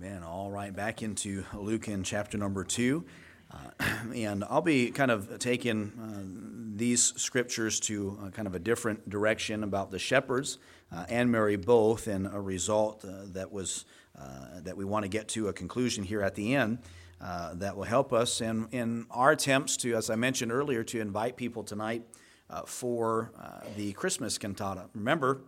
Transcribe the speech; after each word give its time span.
Amen. 0.00 0.22
All 0.22 0.48
right, 0.48 0.72
back 0.72 1.02
into 1.02 1.44
Luke 1.52 1.88
in 1.88 2.04
chapter 2.04 2.38
number 2.38 2.62
two. 2.62 3.04
Uh, 3.50 3.84
and 4.14 4.44
I'll 4.44 4.60
be 4.60 4.92
kind 4.92 5.10
of 5.10 5.40
taking 5.40 5.90
uh, 6.00 6.76
these 6.76 7.14
scriptures 7.16 7.80
to 7.80 8.16
uh, 8.22 8.30
kind 8.30 8.46
of 8.46 8.54
a 8.54 8.60
different 8.60 9.10
direction 9.10 9.64
about 9.64 9.90
the 9.90 9.98
shepherds 9.98 10.58
uh, 10.92 11.04
and 11.08 11.32
Mary 11.32 11.56
both, 11.56 12.06
and 12.06 12.28
a 12.28 12.40
result 12.40 13.04
uh, 13.04 13.24
that 13.32 13.50
was 13.50 13.86
uh, 14.16 14.60
that 14.60 14.76
we 14.76 14.84
want 14.84 15.02
to 15.02 15.08
get 15.08 15.26
to 15.30 15.48
a 15.48 15.52
conclusion 15.52 16.04
here 16.04 16.22
at 16.22 16.36
the 16.36 16.54
end 16.54 16.78
that 17.20 17.76
will 17.76 17.82
help 17.82 18.12
us 18.12 18.40
in, 18.40 18.68
in 18.70 19.04
our 19.10 19.32
attempts 19.32 19.76
to, 19.78 19.96
as 19.96 20.10
I 20.10 20.14
mentioned 20.14 20.52
earlier, 20.52 20.84
to 20.84 21.00
invite 21.00 21.36
people 21.36 21.64
tonight 21.64 22.04
for 22.66 23.32
the 23.76 23.92
Christmas 23.94 24.38
cantata. 24.38 24.88
Remember, 24.94 25.40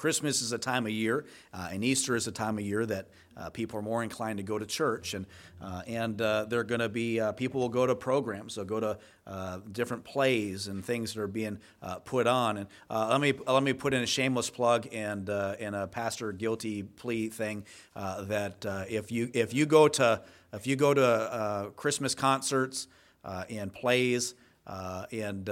Christmas 0.00 0.40
is 0.40 0.52
a 0.52 0.58
time 0.58 0.86
of 0.86 0.92
year, 0.92 1.26
uh, 1.52 1.68
and 1.70 1.84
Easter 1.84 2.16
is 2.16 2.26
a 2.26 2.32
time 2.32 2.56
of 2.56 2.64
year 2.64 2.86
that 2.86 3.08
uh, 3.36 3.50
people 3.50 3.78
are 3.78 3.82
more 3.82 4.02
inclined 4.02 4.38
to 4.38 4.42
go 4.42 4.58
to 4.58 4.64
church, 4.64 5.12
and 5.12 5.26
uh, 5.60 5.82
and 5.86 6.22
uh, 6.22 6.46
they're 6.48 6.64
going 6.64 6.80
to 6.80 6.88
be 6.88 7.20
uh, 7.20 7.32
people 7.32 7.60
will 7.60 7.68
go 7.68 7.84
to 7.84 7.94
programs, 7.94 8.54
they'll 8.54 8.64
go 8.64 8.80
to 8.80 8.98
uh, 9.26 9.58
different 9.70 10.02
plays 10.02 10.68
and 10.68 10.82
things 10.82 11.12
that 11.12 11.20
are 11.20 11.26
being 11.26 11.58
put 12.06 12.26
on. 12.26 12.56
And 12.56 12.68
let 12.88 13.20
me 13.20 13.34
let 13.46 13.62
me 13.62 13.74
put 13.74 13.92
in 13.92 14.02
a 14.02 14.06
shameless 14.06 14.48
plug 14.48 14.88
and 14.90 15.28
and 15.28 15.76
a 15.76 15.86
pastor 15.86 16.32
guilty 16.32 16.82
plea 16.82 17.28
thing 17.28 17.66
that 17.94 18.86
if 18.88 19.12
you 19.12 19.30
if 19.34 19.52
you 19.52 19.66
go 19.66 19.86
to 19.86 20.22
if 20.54 20.66
you 20.66 20.76
go 20.76 20.94
to 20.94 21.72
Christmas 21.76 22.14
concerts 22.14 22.88
and 23.22 23.70
plays 23.70 24.34
and 24.66 25.50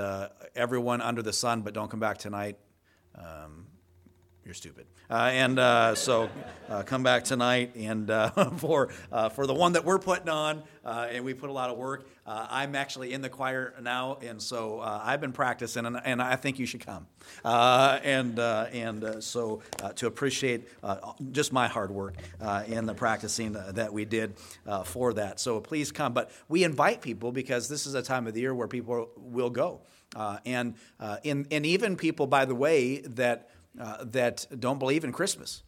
everyone 0.56 1.02
under 1.02 1.20
the 1.20 1.34
sun, 1.34 1.60
but 1.60 1.74
don't 1.74 1.90
come 1.90 2.00
back 2.00 2.16
tonight. 2.16 2.56
Um, 3.14 3.66
you're 4.48 4.54
stupid. 4.54 4.86
Uh, 5.10 5.28
and 5.30 5.58
uh, 5.58 5.94
so 5.94 6.30
uh, 6.70 6.82
come 6.82 7.02
back 7.02 7.22
tonight 7.22 7.76
and 7.76 8.10
uh, 8.10 8.30
for, 8.56 8.88
uh, 9.12 9.28
for 9.28 9.46
the 9.46 9.52
one 9.52 9.74
that 9.74 9.84
we're 9.84 9.98
putting 9.98 10.30
on, 10.30 10.62
uh, 10.86 11.06
and 11.10 11.22
we 11.22 11.34
put 11.34 11.50
a 11.50 11.52
lot 11.52 11.68
of 11.68 11.76
work. 11.76 12.08
I'm 12.26 12.74
actually 12.74 13.14
in 13.14 13.22
the 13.22 13.28
choir 13.30 13.74
now, 13.80 14.18
and 14.22 14.40
so 14.40 14.80
I've 14.80 15.20
been 15.20 15.32
practicing, 15.32 15.86
and, 15.86 15.98
and 16.04 16.20
I 16.20 16.36
think 16.36 16.58
you 16.58 16.66
should 16.66 16.84
come. 16.84 17.06
and 17.42 18.38
and 18.38 19.24
so 19.24 19.62
to 19.96 20.06
appreciate 20.06 20.68
just 21.32 21.54
my 21.54 21.68
hard 21.68 21.90
work 21.90 22.16
in 22.66 22.84
the 22.84 22.92
practicing 22.92 23.52
that 23.52 23.90
we 23.90 24.04
did 24.04 24.34
for 24.84 25.14
that. 25.14 25.40
So 25.40 25.58
please 25.60 25.90
come. 25.90 26.12
But 26.12 26.30
we 26.50 26.64
invite 26.64 27.00
people 27.00 27.32
because 27.32 27.66
this 27.66 27.86
is 27.86 27.94
a 27.94 28.02
time 28.02 28.26
of 28.26 28.34
the 28.34 28.40
year 28.40 28.54
where 28.54 28.68
people 28.68 29.08
will 29.16 29.50
go. 29.50 29.80
and, 30.44 30.74
in, 31.22 31.46
and 31.50 31.64
even 31.64 31.96
people, 31.96 32.26
by 32.26 32.44
the 32.44 32.54
way, 32.54 32.98
that 33.00 33.48
uh, 33.78 34.04
that 34.04 34.46
don't 34.58 34.78
believe 34.78 35.04
in 35.04 35.12
Christmas. 35.12 35.62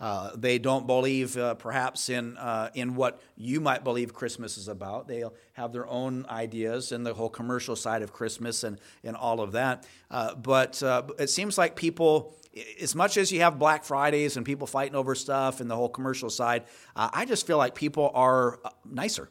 Uh, 0.00 0.30
they 0.34 0.58
don't 0.58 0.86
believe 0.86 1.36
uh, 1.36 1.54
perhaps 1.54 2.08
in, 2.08 2.36
uh, 2.38 2.70
in 2.74 2.94
what 2.94 3.20
you 3.36 3.60
might 3.60 3.84
believe 3.84 4.14
Christmas 4.14 4.56
is 4.56 4.66
about. 4.66 5.06
They'll 5.06 5.34
have 5.52 5.72
their 5.72 5.86
own 5.86 6.24
ideas 6.30 6.90
and 6.90 7.04
the 7.04 7.12
whole 7.12 7.28
commercial 7.28 7.76
side 7.76 8.00
of 8.00 8.10
Christmas 8.10 8.64
and, 8.64 8.80
and 9.04 9.14
all 9.14 9.42
of 9.42 9.52
that. 9.52 9.86
Uh, 10.10 10.34
but 10.34 10.82
uh, 10.82 11.02
it 11.18 11.28
seems 11.28 11.58
like 11.58 11.76
people, 11.76 12.34
as 12.80 12.94
much 12.94 13.18
as 13.18 13.30
you 13.30 13.40
have 13.40 13.58
Black 13.58 13.84
Fridays 13.84 14.38
and 14.38 14.46
people 14.46 14.66
fighting 14.66 14.96
over 14.96 15.14
stuff 15.14 15.60
and 15.60 15.70
the 15.70 15.76
whole 15.76 15.90
commercial 15.90 16.30
side, 16.30 16.64
I 16.96 17.26
just 17.26 17.46
feel 17.46 17.58
like 17.58 17.74
people 17.74 18.10
are 18.14 18.58
nicer. 18.86 19.28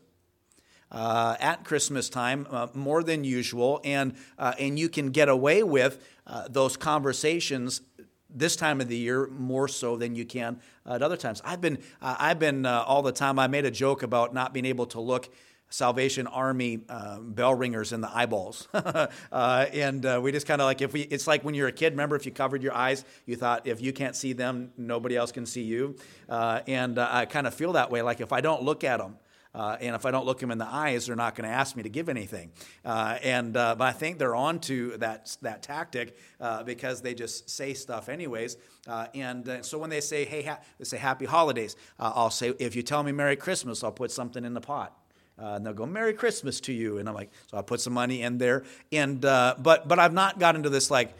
Uh, 0.91 1.35
at 1.39 1.63
Christmas 1.63 2.09
time 2.09 2.47
uh, 2.49 2.65
more 2.73 3.03
than 3.03 3.23
usual, 3.23 3.79
and 3.83 4.15
uh, 4.39 4.55
and 4.57 4.79
you 4.79 4.89
can 4.89 5.11
get 5.11 5.29
away 5.29 5.61
with 5.61 6.03
those 6.49 6.77
conversations 6.77 7.81
this 8.29 8.55
time 8.55 8.81
of 8.81 8.87
the 8.87 8.97
year 8.97 9.27
more 9.27 9.67
so 9.67 9.97
than 9.97 10.15
you 10.15 10.25
can 10.25 10.59
at 10.85 11.01
other 11.01 11.17
times. 11.17 11.41
I've 11.43 11.61
been, 11.61 11.79
uh, 12.01 12.15
I've 12.19 12.39
been 12.39 12.65
uh, 12.65 12.83
all 12.85 13.01
the 13.01 13.11
time. 13.11 13.39
I 13.39 13.47
made 13.47 13.65
a 13.65 13.71
joke 13.71 14.03
about 14.03 14.33
not 14.33 14.53
being 14.53 14.65
able 14.65 14.85
to 14.87 14.99
look 14.99 15.29
Salvation 15.69 16.25
Army 16.25 16.81
uh, 16.89 17.19
bell 17.19 17.53
ringers 17.53 17.93
in 17.93 18.01
the 18.01 18.09
eyeballs, 18.11 18.67
uh, 18.73 19.07
and 19.31 20.03
uh, 20.03 20.19
we 20.21 20.31
just 20.31 20.47
kind 20.47 20.61
of 20.61 20.65
like 20.65 20.81
if 20.81 20.93
we. 20.93 21.01
It's 21.01 21.27
like 21.27 21.43
when 21.43 21.53
you're 21.53 21.67
a 21.67 21.71
kid. 21.71 21.93
Remember, 21.93 22.15
if 22.15 22.25
you 22.25 22.31
covered 22.31 22.63
your 22.63 22.73
eyes, 22.73 23.05
you 23.27 23.35
thought 23.35 23.67
if 23.67 23.79
you 23.79 23.93
can't 23.93 24.15
see 24.15 24.33
them, 24.33 24.71
nobody 24.77 25.15
else 25.15 25.31
can 25.31 25.45
see 25.45 25.61
you. 25.61 25.95
Uh, 26.27 26.61
and 26.65 26.97
I 26.97 27.25
kind 27.25 27.45
of 27.45 27.53
feel 27.53 27.73
that 27.73 27.91
way. 27.91 28.01
Like 28.01 28.19
if 28.19 28.33
I 28.33 28.41
don't 28.41 28.63
look 28.63 28.83
at 28.83 28.97
them. 28.97 29.17
Uh, 29.53 29.77
and 29.81 29.95
if 29.95 30.05
I 30.05 30.11
don't 30.11 30.25
look 30.27 30.39
them 30.39 30.51
in 30.51 30.59
the 30.59 30.67
eyes, 30.67 31.07
they're 31.07 31.15
not 31.15 31.33
going 31.35 31.49
to 31.49 31.53
ask 31.55 31.75
me 31.75 31.81
to 31.83 31.89
give 31.89 32.07
anything. 32.07 32.51
Uh, 32.85 33.17
and 33.23 33.57
uh, 33.57 33.75
but 33.75 33.85
I 33.85 33.91
think 33.91 34.19
they're 34.19 34.35
on 34.35 34.59
to 34.61 34.95
that 34.97 35.35
that 35.41 35.63
tactic 35.63 36.17
uh, 36.39 36.61
because 36.63 37.01
they 37.01 37.15
just 37.15 37.49
say 37.49 37.73
stuff 37.73 38.09
anyways. 38.09 38.57
Uh, 38.87 39.07
and 39.15 39.49
uh, 39.49 39.63
so 39.63 39.79
when 39.79 39.89
they 39.89 40.01
say 40.01 40.23
hey, 40.25 40.43
ha- 40.43 40.59
they 40.77 40.83
say 40.85 40.97
happy 40.97 41.25
holidays, 41.25 41.75
I'll 41.97 42.29
say 42.29 42.53
if 42.59 42.75
you 42.75 42.83
tell 42.83 43.01
me 43.01 43.11
Merry 43.11 43.35
Christmas, 43.35 43.83
I'll 43.83 43.91
put 43.91 44.11
something 44.11 44.45
in 44.45 44.53
the 44.53 44.61
pot. 44.61 44.95
and 45.37 45.65
they'll 45.65 45.73
go 45.73 45.87
Merry 45.87 46.13
Christmas 46.13 46.59
to 46.61 46.73
you, 46.73 46.99
and 46.99 47.09
I'm 47.09 47.15
like, 47.15 47.31
so 47.47 47.57
I 47.57 47.63
put 47.63 47.81
some 47.81 47.93
money 47.93 48.21
in 48.21 48.37
there. 48.37 48.63
And 48.91 49.19
but 49.21 49.87
but 49.87 49.97
I've 49.97 50.13
not 50.13 50.37
got 50.37 50.55
into 50.55 50.69
this 50.69 50.91
like, 50.91 51.17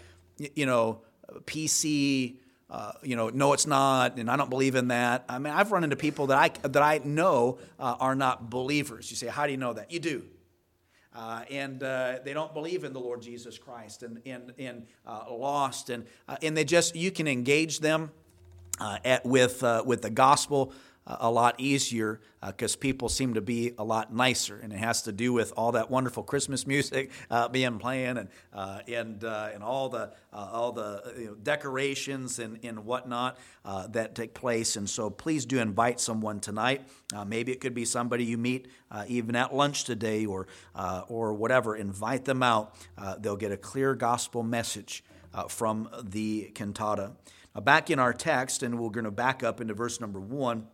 you 0.56 0.68
know, 0.68 1.01
PC 1.45 2.35
uh, 2.69 2.91
you 3.02 3.16
know, 3.16 3.30
no, 3.30 3.53
it's 3.53 3.66
not, 3.66 4.18
and 4.18 4.30
I 4.30 4.38
don't 4.38 4.50
believe 4.50 4.75
in 4.75 4.90
that. 4.90 5.25
I 5.28 5.40
mean, 5.40 5.53
I've 5.53 5.72
run 5.72 5.84
into 5.84 5.96
people 5.96 6.28
that 6.28 6.38
I 6.38 6.68
that 6.68 6.81
I 6.81 7.00
know 7.03 7.57
uh, 7.80 7.96
are 8.00 8.16
not 8.16 8.50
believers. 8.50 9.09
You 9.09 9.18
say, 9.18 9.28
how 9.28 9.46
do 9.46 9.52
you 9.52 9.57
know 9.57 9.74
that? 9.74 9.91
You 9.91 10.00
do. 10.00 10.24
Uh, 11.16 11.44
and 11.50 11.81
uh, 11.81 12.19
they 12.24 12.34
don't 12.34 12.53
believe 12.53 12.84
in 12.84 12.94
the 12.94 13.00
Lord 13.00 13.22
Jesus 13.22 13.57
Christ 13.57 14.03
and, 14.03 14.22
and, 14.25 14.53
and 14.59 14.85
uh, 15.06 15.25
lost. 15.30 15.90
And, 15.90 16.06
and 16.44 16.56
they 16.56 16.63
just, 16.63 16.96
you 16.96 17.09
can 17.12 17.28
engage 17.28 17.80
them 17.80 18.12
at, 18.80 19.25
with, 19.25 19.63
with 19.86 20.03
the 20.03 20.12
gospel 20.12 20.72
a 21.20 21.30
lot 21.31 21.56
easier 21.58 22.22
because 22.46 22.75
uh, 22.75 22.80
people 22.80 23.09
seem 23.09 23.34
to 23.34 23.42
be 23.42 23.74
a 23.78 23.84
lot 23.84 24.14
nicer, 24.14 24.59
and 24.59 24.72
it 24.72 24.78
has 24.78 25.02
to 25.03 25.12
do 25.12 25.34
with 25.34 25.52
all 25.58 25.72
that 25.74 25.90
wonderful 25.90 26.24
Christmas 26.24 26.68
music 26.68 27.12
uh, 27.30 27.47
being 27.47 27.80
playing 27.80 28.18
and 28.18 28.30
uh, 28.53 28.80
and 28.88 29.24
uh, 29.24 29.50
and 29.53 29.64
all 29.64 29.90
the 29.90 30.14
uh, 30.31 30.50
all 30.52 30.72
the 30.72 31.14
you 31.18 31.25
know, 31.25 31.36
decorations 31.36 32.40
and 32.40 32.59
and 32.64 32.86
whatnot 32.86 33.38
that 33.90 34.16
take 34.16 34.34
place. 34.34 34.75
And 34.75 34.90
so, 34.90 35.09
please 35.09 35.46
do 35.46 35.59
invite 35.59 36.00
someone 36.00 36.40
tonight. 36.40 36.88
maybe 37.25 37.52
it 37.52 37.59
could 37.59 37.74
be 37.74 37.86
somebody 37.86 38.25
you 38.25 38.38
meet 38.38 38.68
even 39.08 39.36
at 39.36 39.53
lunch 39.53 39.84
today, 39.84 40.25
or 40.25 40.48
or 41.08 41.34
whatever. 41.34 41.75
Invite 41.75 42.25
them 42.25 42.44
out. 42.44 42.75
they'll 43.19 43.36
get 43.36 43.52
a 43.52 43.58
clear 43.58 43.96
gospel 43.96 44.44
message 44.44 45.03
from 45.50 45.90
the 46.03 46.52
cantata. 46.53 47.14
Now, 47.56 47.62
back 47.62 47.90
in 47.90 48.00
our 48.00 48.14
text, 48.14 48.62
and 48.62 48.80
we're 48.80 48.92
going 48.92 49.06
to 49.06 49.12
back 49.12 49.44
up 49.44 49.59
into 49.59 49.74
verse 49.74 50.00
number 50.00 50.19
one 50.19 50.68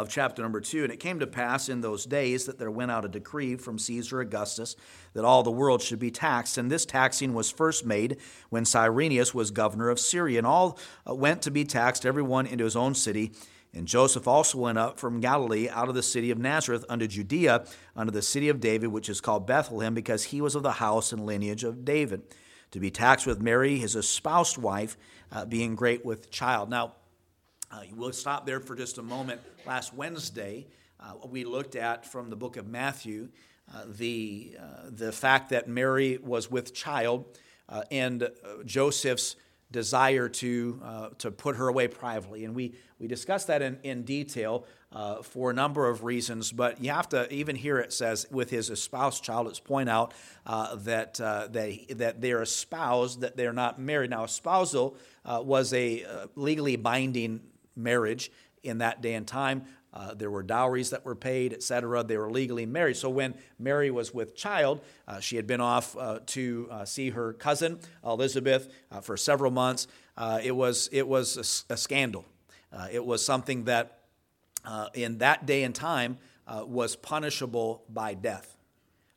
of 0.00 0.08
chapter 0.08 0.42
number 0.42 0.60
two. 0.60 0.82
And 0.82 0.92
it 0.92 0.98
came 0.98 1.18
to 1.20 1.26
pass 1.26 1.68
in 1.68 1.80
those 1.80 2.06
days 2.06 2.46
that 2.46 2.58
there 2.58 2.70
went 2.70 2.90
out 2.90 3.04
a 3.04 3.08
decree 3.08 3.56
from 3.56 3.78
Caesar 3.78 4.20
Augustus 4.20 4.76
that 5.12 5.24
all 5.24 5.42
the 5.42 5.50
world 5.50 5.82
should 5.82 5.98
be 5.98 6.10
taxed. 6.10 6.56
And 6.56 6.70
this 6.70 6.86
taxing 6.86 7.34
was 7.34 7.50
first 7.50 7.84
made 7.84 8.16
when 8.48 8.64
Cyrenius 8.64 9.34
was 9.34 9.50
governor 9.50 9.90
of 9.90 10.00
Syria. 10.00 10.38
And 10.38 10.46
all 10.46 10.78
uh, 11.08 11.14
went 11.14 11.42
to 11.42 11.50
be 11.50 11.64
taxed, 11.64 12.06
every 12.06 12.22
one 12.22 12.46
into 12.46 12.64
his 12.64 12.76
own 12.76 12.94
city. 12.94 13.32
And 13.72 13.86
Joseph 13.86 14.26
also 14.26 14.58
went 14.58 14.78
up 14.78 14.98
from 14.98 15.20
Galilee 15.20 15.68
out 15.68 15.88
of 15.88 15.94
the 15.94 16.02
city 16.02 16.30
of 16.30 16.38
Nazareth 16.38 16.84
unto 16.88 17.06
Judea, 17.06 17.66
unto 17.94 18.10
the 18.10 18.22
city 18.22 18.48
of 18.48 18.58
David, 18.58 18.88
which 18.88 19.08
is 19.08 19.20
called 19.20 19.46
Bethlehem, 19.46 19.94
because 19.94 20.24
he 20.24 20.40
was 20.40 20.54
of 20.56 20.64
the 20.64 20.72
house 20.72 21.12
and 21.12 21.24
lineage 21.24 21.62
of 21.62 21.84
David, 21.84 22.22
to 22.72 22.80
be 22.80 22.90
taxed 22.90 23.26
with 23.26 23.40
Mary, 23.40 23.78
his 23.78 23.94
espoused 23.94 24.58
wife, 24.58 24.96
uh, 25.30 25.44
being 25.44 25.76
great 25.76 26.04
with 26.04 26.30
child. 26.32 26.68
Now, 26.68 26.94
uh, 27.70 27.82
we'll 27.94 28.12
stop 28.12 28.46
there 28.46 28.60
for 28.60 28.74
just 28.74 28.98
a 28.98 29.02
moment. 29.02 29.40
Last 29.66 29.94
Wednesday, 29.94 30.66
uh, 30.98 31.14
we 31.28 31.44
looked 31.44 31.76
at 31.76 32.04
from 32.04 32.28
the 32.30 32.36
book 32.36 32.56
of 32.56 32.66
Matthew 32.66 33.28
uh, 33.72 33.82
the, 33.86 34.56
uh, 34.58 34.64
the 34.90 35.12
fact 35.12 35.50
that 35.50 35.68
Mary 35.68 36.18
was 36.18 36.50
with 36.50 36.74
child 36.74 37.38
uh, 37.68 37.82
and 37.92 38.24
uh, 38.24 38.28
Joseph's 38.64 39.36
desire 39.70 40.28
to, 40.28 40.82
to 41.18 41.30
put 41.30 41.54
her 41.54 41.68
away 41.68 41.86
privately. 41.86 42.44
And 42.44 42.56
we, 42.56 42.74
we 42.98 43.06
discussed 43.06 43.46
that 43.46 43.62
in, 43.62 43.78
in 43.84 44.02
detail 44.02 44.66
for 45.22 45.52
a 45.52 45.54
number 45.54 45.88
of 45.88 46.02
reasons, 46.02 46.50
but 46.50 46.82
you 46.82 46.90
have 46.90 47.08
to, 47.10 47.32
even 47.32 47.54
here 47.54 47.78
it 47.78 47.92
says, 47.92 48.26
with 48.32 48.50
his 48.50 48.68
espoused 48.68 49.22
child, 49.22 49.46
let's 49.46 49.60
point 49.60 49.88
out 49.88 50.12
that, 50.44 51.14
that, 51.14 51.86
that 51.90 52.20
they're 52.20 52.42
espoused, 52.42 53.20
that 53.20 53.36
they're 53.36 53.52
not 53.52 53.78
married. 53.78 54.10
Now, 54.10 54.24
espousal 54.24 54.96
was 55.24 55.72
a 55.72 56.04
legally 56.34 56.74
binding 56.74 57.40
marriage 57.76 58.30
in 58.62 58.78
that 58.78 59.00
day 59.00 59.14
and 59.14 59.26
time. 59.26 59.64
Uh, 59.92 60.14
there 60.14 60.30
were 60.30 60.42
dowries 60.42 60.90
that 60.90 61.04
were 61.04 61.16
paid, 61.16 61.52
etc. 61.52 62.04
They 62.04 62.16
were 62.16 62.30
legally 62.30 62.64
married. 62.64 62.96
So 62.96 63.10
when 63.10 63.34
Mary 63.58 63.90
was 63.90 64.14
with 64.14 64.36
child, 64.36 64.80
uh, 65.08 65.18
she 65.18 65.34
had 65.34 65.46
been 65.46 65.60
off 65.60 65.96
uh, 65.96 66.20
to 66.26 66.68
uh, 66.70 66.84
see 66.84 67.10
her 67.10 67.32
cousin 67.32 67.80
Elizabeth 68.04 68.72
uh, 68.92 69.00
for 69.00 69.16
several 69.16 69.50
months. 69.50 69.88
Uh, 70.16 70.40
it 70.42 70.52
was 70.52 70.88
it 70.92 71.08
was 71.08 71.64
a, 71.68 71.74
a 71.74 71.76
scandal. 71.76 72.24
it 72.92 73.04
was 73.04 73.24
something 73.24 73.64
that 73.64 73.98
in 74.94 75.18
that 75.18 75.46
day 75.46 75.64
and 75.64 75.74
time 75.74 76.18
was 76.46 76.94
punishable 76.94 77.82
by 77.88 78.14
death. 78.14 78.56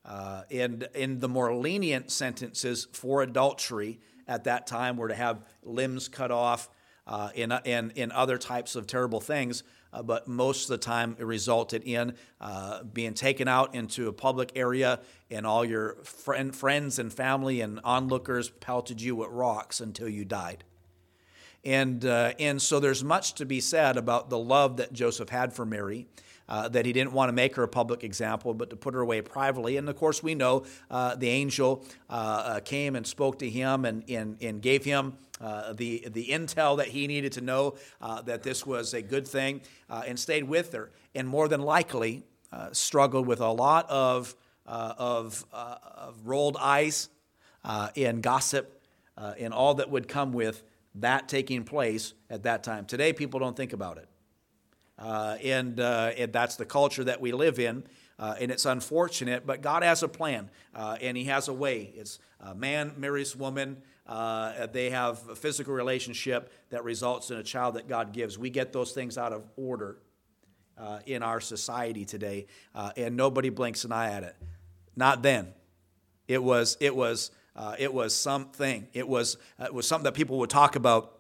and 0.06 0.88
in 0.96 1.20
the 1.20 1.30
more 1.30 1.54
lenient 1.56 2.10
sentences 2.10 2.88
for 2.94 3.22
adultery 3.22 4.00
at 4.28 4.46
that 4.46 4.66
time 4.66 4.98
were 4.98 5.10
to 5.10 5.16
have 5.16 5.44
limbs 5.62 6.08
cut 6.08 6.32
off, 6.32 6.70
uh, 7.08 7.30
in, 7.36 7.52
in, 7.66 7.92
in 7.96 8.12
other 8.12 8.38
types 8.38 8.76
of 8.76 8.88
terrible 8.88 9.20
things, 9.20 9.64
uh, 9.92 10.02
but 10.02 10.28
most 10.28 10.64
of 10.64 10.70
the 10.70 10.78
time 10.78 11.16
it 11.20 11.26
resulted 11.26 11.84
in 11.84 12.14
uh, 12.40 12.84
being 12.84 13.14
taken 13.14 13.48
out 13.48 13.76
into 13.76 14.08
a 14.08 14.14
public 14.14 14.52
area 14.56 15.00
and 15.30 15.46
all 15.46 15.66
your 15.66 15.96
friend, 16.04 16.56
friends 16.56 17.00
and 17.00 17.12
family 17.12 17.62
and 17.62 17.80
onlookers 17.84 18.50
pelted 18.50 19.02
you 19.02 19.16
with 19.16 19.30
rocks 19.30 19.82
until 19.82 20.08
you 20.08 20.26
died. 20.26 20.64
And, 21.66 22.04
uh, 22.06 22.34
and 22.40 22.62
so 22.62 22.80
there's 22.80 23.04
much 23.04 23.36
to 23.36 23.46
be 23.46 23.62
said 23.62 23.98
about 23.98 24.30
the 24.30 24.38
love 24.38 24.78
that 24.78 24.92
Joseph 24.92 25.30
had 25.30 25.54
for 25.54 25.66
Mary. 25.66 26.08
Uh, 26.50 26.68
that 26.68 26.86
he 26.86 26.92
didn't 26.92 27.14
want 27.14 27.30
to 27.30 27.34
make 27.34 27.56
her 27.56 27.64
a 27.64 27.68
public 27.70 28.04
example, 28.04 28.54
but 28.54 28.70
to 28.70 28.76
put 28.76 28.94
her 28.94 29.00
away 29.00 29.22
privately. 29.22 29.78
And 29.78 29.88
of 29.88 29.96
course, 29.96 30.22
we 30.22 30.36
know 30.36 30.66
uh, 30.92 31.16
the 31.16 31.30
angel 31.30 31.86
uh, 32.10 32.14
uh 32.14 32.60
came 32.60 32.98
and 32.98 33.08
spoke 33.08 33.40
to 33.40 33.50
him 33.50 33.86
and, 33.86 34.04
and, 34.10 34.36
and 34.42 34.62
gave 34.62 34.84
him 34.84 35.14
uh, 35.40 35.72
the, 35.72 36.06
the 36.12 36.28
intel 36.28 36.78
that 36.78 36.88
he 36.90 37.08
needed 37.08 37.32
to 37.32 37.42
know 37.42 37.76
uh, 38.02 38.22
that 38.24 38.44
this 38.44 38.66
was 38.66 38.94
a 38.94 39.02
good 39.02 39.26
thing 39.26 39.62
and 39.90 40.20
stayed 40.20 40.44
with 40.44 40.74
her. 40.74 40.92
And 41.16 41.30
more 41.30 41.48
than 41.48 41.62
likely, 41.62 42.24
struggled 42.74 43.26
with 43.26 43.40
a 43.40 43.52
lot 43.52 43.90
of, 43.90 44.36
of, 44.66 45.46
of, 45.54 46.14
rolled 46.26 46.58
eyes 46.60 47.08
and 47.64 48.22
gossip 48.22 48.82
and 49.18 49.54
all 49.54 49.76
that 49.76 49.90
would 49.90 50.10
come 50.10 50.34
with 50.34 50.62
that 50.96 51.28
taking 51.28 51.64
place 51.64 52.14
at 52.30 52.44
that 52.44 52.64
time. 52.64 52.86
Today, 52.86 53.14
people 53.14 53.40
don't 53.40 53.58
think 53.58 53.74
about 53.74 53.98
it. 53.98 54.08
Uh, 54.98 55.38
and, 55.44 55.80
uh, 55.80 56.12
and 56.18 56.32
that's 56.32 56.56
the 56.56 56.66
culture 56.66 57.04
that 57.04 57.20
we 57.20 57.32
live 57.32 57.60
in. 57.60 57.84
Uh, 58.20 58.36
and 58.40 58.52
it's 58.52 58.66
unfortunate, 58.66 59.46
but 59.46 59.62
God 59.62 59.84
has 59.84 60.04
a 60.04 60.08
plan 60.08 60.50
uh, 60.76 60.98
and 61.02 61.18
He 61.18 61.26
has 61.26 61.48
a 61.48 61.54
way. 61.54 61.92
It's 61.96 62.20
man 62.56 62.94
marries 62.98 63.36
woman. 63.36 63.82
Uh, 64.06 64.68
they 64.68 64.92
have 64.92 65.28
a 65.30 65.36
physical 65.36 65.74
relationship 65.74 66.52
that 66.70 66.84
results 66.84 67.32
in 67.32 67.38
a 67.38 67.44
child 67.44 67.76
that 67.76 67.88
God 67.88 68.14
gives. 68.14 68.38
We 68.38 68.50
get 68.50 68.72
those 68.72 68.92
things 68.92 69.18
out 69.18 69.34
of 69.34 69.50
order 69.56 69.98
uh, 70.78 71.00
in 71.06 71.24
our 71.24 71.42
society 71.42 72.06
today, 72.06 72.46
and 72.96 73.18
nobody 73.18 73.50
blinks 73.50 73.84
an 73.84 73.92
eye 73.92 74.12
at 74.12 74.24
it. 74.24 74.36
Not 74.96 75.24
then. 75.24 75.54
It 76.28 76.42
was, 76.42 76.78
it 76.80 76.96
was, 76.96 77.32
it 77.78 77.94
was 77.94 78.16
something. 78.16 78.88
It 78.94 79.08
was, 79.08 79.38
it 79.60 79.74
was 79.74 79.88
something 79.88 80.06
that 80.06 80.14
people 80.14 80.40
would 80.40 80.50
talk 80.50 80.76
about 80.76 81.20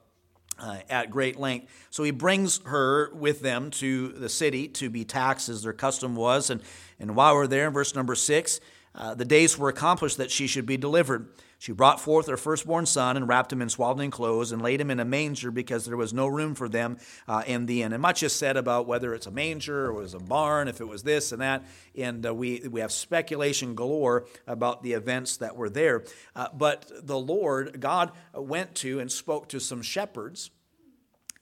uh, 0.59 0.77
at 0.89 1.09
great 1.09 1.39
length. 1.39 1.67
So 1.89 2.03
he 2.03 2.11
brings 2.11 2.59
her 2.65 3.13
with 3.13 3.41
them 3.41 3.71
to 3.71 4.09
the 4.09 4.29
city 4.29 4.67
to 4.69 4.89
be 4.89 5.03
taxed 5.03 5.49
as 5.49 5.63
their 5.63 5.73
custom 5.73 6.15
was. 6.15 6.49
And, 6.49 6.61
and 6.99 7.15
while 7.15 7.35
we're 7.35 7.47
there, 7.47 7.67
in 7.67 7.73
verse 7.73 7.95
number 7.95 8.15
six, 8.15 8.59
uh, 8.95 9.15
the 9.15 9.25
days 9.25 9.57
were 9.57 9.69
accomplished 9.69 10.17
that 10.17 10.31
she 10.31 10.47
should 10.47 10.65
be 10.65 10.77
delivered. 10.77 11.29
She 11.57 11.71
brought 11.71 12.01
forth 12.01 12.27
her 12.27 12.35
firstborn 12.35 12.85
son 12.85 13.15
and 13.15 13.25
wrapped 13.25 13.53
him 13.53 13.61
in 13.61 13.69
swaddling 13.69 14.11
clothes 14.11 14.51
and 14.51 14.61
laid 14.61 14.81
him 14.81 14.91
in 14.91 14.99
a 14.99 15.05
manger 15.05 15.49
because 15.49 15.85
there 15.85 15.95
was 15.95 16.13
no 16.13 16.27
room 16.27 16.55
for 16.55 16.67
them 16.67 16.97
uh, 17.25 17.43
in 17.47 17.67
the 17.67 17.83
inn. 17.83 17.93
And 17.93 18.01
much 18.01 18.21
is 18.21 18.33
said 18.33 18.57
about 18.57 18.85
whether 18.85 19.13
it's 19.15 19.27
a 19.27 19.31
manger 19.31 19.85
or 19.85 19.91
it 19.91 20.01
was 20.01 20.13
a 20.13 20.19
barn, 20.19 20.67
if 20.67 20.81
it 20.81 20.87
was 20.87 21.03
this 21.03 21.31
and 21.31 21.41
that. 21.41 21.63
And 21.97 22.25
uh, 22.25 22.35
we, 22.35 22.67
we 22.69 22.81
have 22.81 22.91
speculation 22.91 23.75
galore 23.75 24.25
about 24.45 24.83
the 24.83 24.91
events 24.91 25.37
that 25.37 25.55
were 25.55 25.69
there. 25.69 26.03
Uh, 26.35 26.49
but 26.53 26.91
the 27.01 27.17
Lord, 27.17 27.79
God, 27.79 28.11
went 28.33 28.75
to 28.75 28.99
and 28.99 29.09
spoke 29.09 29.47
to 29.49 29.61
some 29.61 29.81
shepherds 29.81 30.51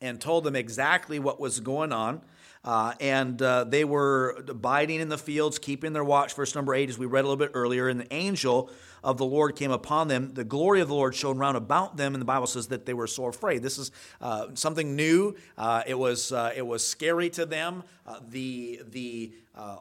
and 0.01 0.21
told 0.21 0.43
them 0.43 0.55
exactly 0.55 1.17
what 1.17 1.39
was 1.39 1.59
going 1.59 1.91
on. 1.91 2.21
Uh, 2.63 2.93
and 2.99 3.41
uh, 3.41 3.63
they 3.63 3.83
were 3.83 4.43
abiding 4.47 4.99
in 4.99 5.09
the 5.09 5.17
fields, 5.17 5.57
keeping 5.57 5.93
their 5.93 6.03
watch. 6.03 6.35
Verse 6.35 6.53
number 6.53 6.75
eight, 6.75 6.89
as 6.89 6.97
we 6.97 7.07
read 7.07 7.21
a 7.21 7.27
little 7.27 7.37
bit 7.37 7.51
earlier, 7.55 7.87
and 7.87 7.99
the 7.99 8.13
angel 8.13 8.69
of 9.03 9.17
the 9.17 9.25
Lord 9.25 9.55
came 9.55 9.71
upon 9.71 10.07
them. 10.07 10.33
The 10.33 10.43
glory 10.43 10.79
of 10.81 10.87
the 10.87 10.93
Lord 10.93 11.15
shone 11.15 11.39
round 11.39 11.57
about 11.57 11.97
them, 11.97 12.13
and 12.13 12.21
the 12.21 12.25
Bible 12.25 12.45
says 12.45 12.67
that 12.67 12.85
they 12.85 12.93
were 12.93 13.07
so 13.07 13.25
afraid. 13.25 13.63
This 13.63 13.79
is 13.79 13.91
uh, 14.19 14.49
something 14.53 14.95
new. 14.95 15.35
Uh, 15.57 15.81
it 15.87 15.97
was 15.97 16.31
uh, 16.31 16.53
it 16.55 16.61
was 16.61 16.85
scary 16.85 17.31
to 17.31 17.47
them. 17.47 17.83
Uh, 18.05 18.19
the 18.29 18.81
the 18.89 19.33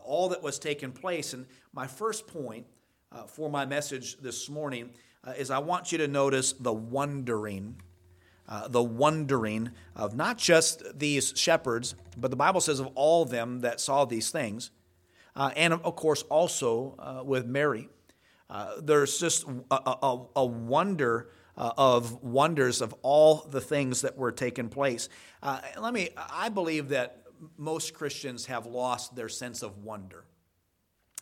all 0.02 0.30
that 0.30 0.42
was 0.42 0.58
taking 0.58 0.90
place. 0.90 1.34
And 1.34 1.46
my 1.72 1.86
first 1.86 2.26
point 2.26 2.66
for 3.28 3.50
my 3.50 3.66
message 3.66 4.16
this 4.18 4.48
morning 4.48 4.90
is 5.36 5.50
I 5.50 5.58
want 5.58 5.92
you 5.92 5.98
to 5.98 6.08
notice 6.08 6.52
the 6.52 6.72
wondering 6.72 7.76
uh, 8.50 8.68
the 8.68 8.82
wondering 8.82 9.70
of 9.96 10.14
not 10.14 10.36
just 10.36 10.82
these 10.98 11.32
shepherds, 11.36 11.94
but 12.16 12.30
the 12.30 12.36
Bible 12.36 12.60
says 12.60 12.80
of 12.80 12.88
all 12.96 13.22
of 13.22 13.30
them 13.30 13.60
that 13.60 13.80
saw 13.80 14.04
these 14.04 14.30
things, 14.30 14.70
uh, 15.36 15.50
and 15.56 15.72
of 15.72 15.96
course 15.96 16.22
also 16.24 16.96
uh, 16.98 17.22
with 17.24 17.46
Mary. 17.46 17.88
Uh, 18.50 18.72
there's 18.82 19.20
just 19.20 19.46
a, 19.70 19.76
a, 19.76 20.26
a 20.36 20.44
wonder 20.44 21.30
of 21.56 22.22
wonders 22.22 22.80
of 22.80 22.94
all 23.02 23.46
the 23.50 23.60
things 23.60 24.00
that 24.00 24.16
were 24.16 24.32
taking 24.32 24.68
place. 24.68 25.08
let 25.78 25.92
me, 25.92 26.08
I 26.16 26.48
believe 26.48 26.88
that 26.88 27.20
most 27.56 27.94
Christians 27.94 28.46
have 28.46 28.66
lost 28.66 29.14
their 29.14 29.28
sense 29.28 29.62
of 29.62 29.78
wonder 29.84 30.24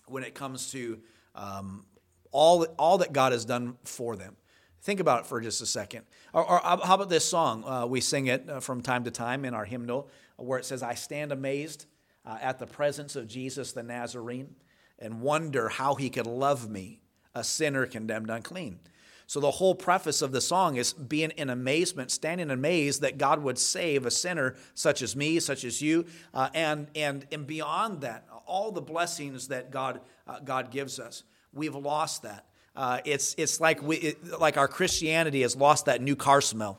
when 0.06 0.22
it 0.22 0.34
comes 0.34 0.70
to 0.72 1.00
um, 1.34 1.84
all, 2.30 2.64
all 2.78 2.98
that 2.98 3.12
God 3.12 3.32
has 3.32 3.44
done 3.44 3.76
for 3.84 4.16
them. 4.16 4.36
Think 4.82 5.00
about 5.00 5.20
it 5.20 5.26
for 5.26 5.40
just 5.40 5.60
a 5.60 5.66
second. 5.66 6.04
Or, 6.32 6.48
or 6.48 6.60
how 6.62 6.94
about 6.94 7.08
this 7.08 7.24
song? 7.24 7.64
Uh, 7.64 7.86
we 7.86 8.00
sing 8.00 8.26
it 8.26 8.48
uh, 8.48 8.60
from 8.60 8.80
time 8.80 9.04
to 9.04 9.10
time 9.10 9.44
in 9.44 9.54
our 9.54 9.64
hymnal 9.64 10.08
where 10.36 10.58
it 10.58 10.64
says, 10.64 10.82
I 10.82 10.94
stand 10.94 11.32
amazed 11.32 11.86
uh, 12.24 12.38
at 12.40 12.58
the 12.58 12.66
presence 12.66 13.16
of 13.16 13.26
Jesus 13.26 13.72
the 13.72 13.82
Nazarene 13.82 14.54
and 14.98 15.20
wonder 15.20 15.68
how 15.68 15.94
he 15.94 16.10
could 16.10 16.26
love 16.26 16.68
me, 16.70 17.00
a 17.34 17.42
sinner 17.42 17.86
condemned 17.86 18.30
unclean. 18.30 18.78
So 19.26 19.40
the 19.40 19.50
whole 19.50 19.74
preface 19.74 20.22
of 20.22 20.32
the 20.32 20.40
song 20.40 20.76
is 20.76 20.94
being 20.94 21.30
in 21.32 21.50
amazement, 21.50 22.10
standing 22.10 22.50
amazed 22.50 23.02
that 23.02 23.18
God 23.18 23.42
would 23.42 23.58
save 23.58 24.06
a 24.06 24.10
sinner 24.10 24.56
such 24.74 25.02
as 25.02 25.14
me, 25.14 25.38
such 25.38 25.64
as 25.64 25.82
you, 25.82 26.06
uh, 26.32 26.48
and, 26.54 26.86
and, 26.94 27.26
and 27.30 27.46
beyond 27.46 28.00
that, 28.00 28.26
all 28.46 28.72
the 28.72 28.80
blessings 28.80 29.48
that 29.48 29.70
God, 29.70 30.00
uh, 30.26 30.40
God 30.40 30.70
gives 30.70 30.98
us. 30.98 31.24
We've 31.52 31.74
lost 31.74 32.22
that. 32.22 32.46
Uh, 32.78 33.00
it's, 33.04 33.34
it's 33.36 33.60
like, 33.60 33.82
we, 33.82 33.96
it, 33.96 34.38
like 34.38 34.56
our 34.56 34.68
Christianity 34.68 35.42
has 35.42 35.56
lost 35.56 35.86
that 35.86 36.00
new 36.00 36.14
car 36.14 36.40
smell. 36.40 36.78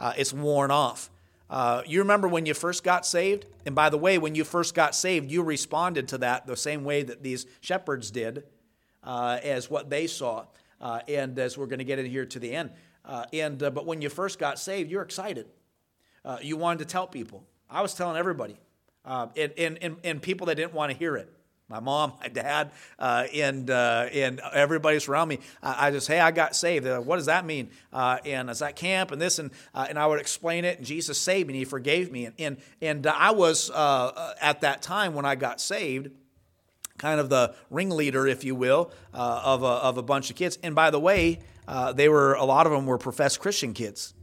Uh, 0.00 0.12
it's 0.16 0.32
worn 0.32 0.72
off. 0.72 1.10
Uh, 1.48 1.82
you 1.86 2.00
remember 2.00 2.26
when 2.26 2.44
you 2.44 2.54
first 2.54 2.82
got 2.82 3.06
saved? 3.06 3.46
And 3.64 3.72
by 3.72 3.88
the 3.88 3.96
way, 3.96 4.18
when 4.18 4.34
you 4.34 4.42
first 4.42 4.74
got 4.74 4.96
saved, 4.96 5.30
you 5.30 5.44
responded 5.44 6.08
to 6.08 6.18
that 6.18 6.48
the 6.48 6.56
same 6.56 6.82
way 6.82 7.04
that 7.04 7.22
these 7.22 7.46
shepherds 7.60 8.10
did 8.10 8.42
uh, 9.04 9.38
as 9.44 9.70
what 9.70 9.90
they 9.90 10.08
saw. 10.08 10.46
Uh, 10.80 10.98
and 11.06 11.38
as 11.38 11.56
we're 11.56 11.66
going 11.66 11.78
to 11.78 11.84
get 11.84 12.00
in 12.00 12.06
here 12.06 12.26
to 12.26 12.40
the 12.40 12.52
end. 12.52 12.70
Uh, 13.04 13.26
and, 13.32 13.58
but 13.58 13.86
when 13.86 14.02
you 14.02 14.08
first 14.08 14.40
got 14.40 14.58
saved, 14.58 14.90
you're 14.90 15.02
excited. 15.02 15.46
you 16.42 16.56
wanted 16.56 16.80
to 16.80 16.84
tell 16.84 17.06
people. 17.06 17.44
I 17.70 17.80
was 17.80 17.94
telling 17.94 18.16
everybody. 18.16 18.58
and, 19.04 19.52
and, 19.56 19.98
and 20.02 20.20
people 20.20 20.48
that 20.48 20.56
didn't 20.56 20.74
want 20.74 20.90
to 20.90 20.98
hear 20.98 21.16
it 21.16 21.32
my 21.68 21.80
mom, 21.80 22.12
my 22.20 22.28
dad, 22.28 22.70
uh, 22.98 23.24
and 23.34 23.70
uh, 23.70 24.08
and 24.12 24.40
everybody's 24.52 25.08
around 25.08 25.28
me. 25.28 25.40
I, 25.62 25.88
I, 25.88 25.90
just, 25.90 26.06
hey, 26.06 26.20
I 26.20 26.30
got 26.30 26.54
saved. 26.54 26.86
Like, 26.86 27.04
what 27.04 27.16
does 27.16 27.26
that 27.26 27.44
mean? 27.44 27.70
Uh, 27.92 28.18
and 28.24 28.48
it's 28.48 28.62
at 28.62 28.76
camp 28.76 29.10
and 29.10 29.20
this, 29.20 29.38
and 29.40 29.50
uh, 29.74 29.86
and 29.88 29.98
I 29.98 30.06
would 30.06 30.20
explain 30.20 30.64
it. 30.64 30.78
And 30.78 30.86
Jesus 30.86 31.18
saved 31.18 31.48
me. 31.48 31.54
and 31.54 31.58
He 31.58 31.64
forgave 31.64 32.12
me. 32.12 32.26
And 32.26 32.34
and, 32.38 32.56
and 32.80 33.06
I 33.06 33.32
was 33.32 33.70
uh, 33.70 34.34
at 34.40 34.60
that 34.60 34.80
time 34.80 35.14
when 35.14 35.24
I 35.24 35.34
got 35.34 35.60
saved, 35.60 36.10
kind 36.98 37.18
of 37.18 37.30
the 37.30 37.54
ringleader, 37.70 38.28
if 38.28 38.44
you 38.44 38.54
will, 38.54 38.92
uh, 39.12 39.42
of 39.44 39.64
a, 39.64 39.66
of 39.66 39.98
a 39.98 40.02
bunch 40.02 40.30
of 40.30 40.36
kids. 40.36 40.58
And 40.62 40.74
by 40.74 40.90
the 40.90 41.00
way, 41.00 41.40
they 41.94 42.08
were 42.08 42.34
a 42.34 42.44
lot 42.44 42.66
of 42.66 42.72
them 42.72 42.86
were 42.86 42.98
professed 42.98 43.40
Christian 43.40 43.74
kids 43.74 44.14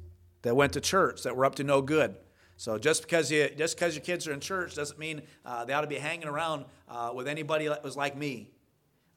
that 0.44 0.56
went 0.56 0.74
to 0.74 0.82
church 0.82 1.24
that 1.24 1.36
were 1.36 1.44
up 1.44 1.56
to 1.56 1.66
no 1.66 1.82
good. 1.82 2.16
So 2.64 2.78
just 2.78 3.02
because 3.02 3.30
you 3.30 3.50
just 3.58 3.76
because 3.76 3.94
your 3.94 4.06
kids 4.06 4.26
are 4.26 4.32
in 4.32 4.40
church 4.40 4.74
doesn't 4.74 4.98
mean 4.98 5.24
uh, 5.46 5.66
they 5.66 5.74
ought 5.74 5.82
to 5.82 5.88
be 5.88 5.98
hanging 5.98 6.30
around 6.30 6.64
uh, 6.88 7.12
with 7.14 7.28
anybody 7.28 7.68
that 7.68 7.84
was 7.84 7.98
like 7.98 8.16
me 8.16 8.52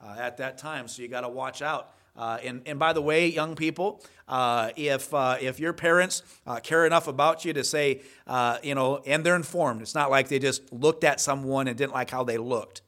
uh, 0.00 0.16
at 0.18 0.38
that 0.38 0.58
time. 0.58 0.88
So 0.88 1.00
you 1.00 1.06
got 1.06 1.20
to 1.20 1.28
watch 1.28 1.62
out. 1.62 1.92
Uh, 2.16 2.38
and, 2.42 2.62
and 2.66 2.76
by 2.80 2.92
the 2.92 3.00
way, 3.00 3.28
young 3.28 3.54
people, 3.54 4.04
uh, 4.26 4.70
if 4.74 5.14
uh, 5.14 5.36
if 5.40 5.60
your 5.60 5.72
parents 5.72 6.24
care 6.64 6.86
enough 6.86 7.06
about 7.06 7.44
you 7.44 7.52
to 7.52 7.62
say, 7.62 8.00
you 8.64 8.74
know, 8.74 9.00
and 9.06 9.24
they're 9.24 9.36
informed, 9.36 9.80
it's 9.80 9.94
not 9.94 10.10
like 10.10 10.26
they 10.26 10.40
just 10.40 10.72
looked 10.72 11.04
at 11.04 11.20
someone 11.20 11.68
and 11.68 11.78
didn't 11.78 11.92
like 11.92 12.10
how 12.10 12.24
they 12.24 12.38
looked, 12.38 12.82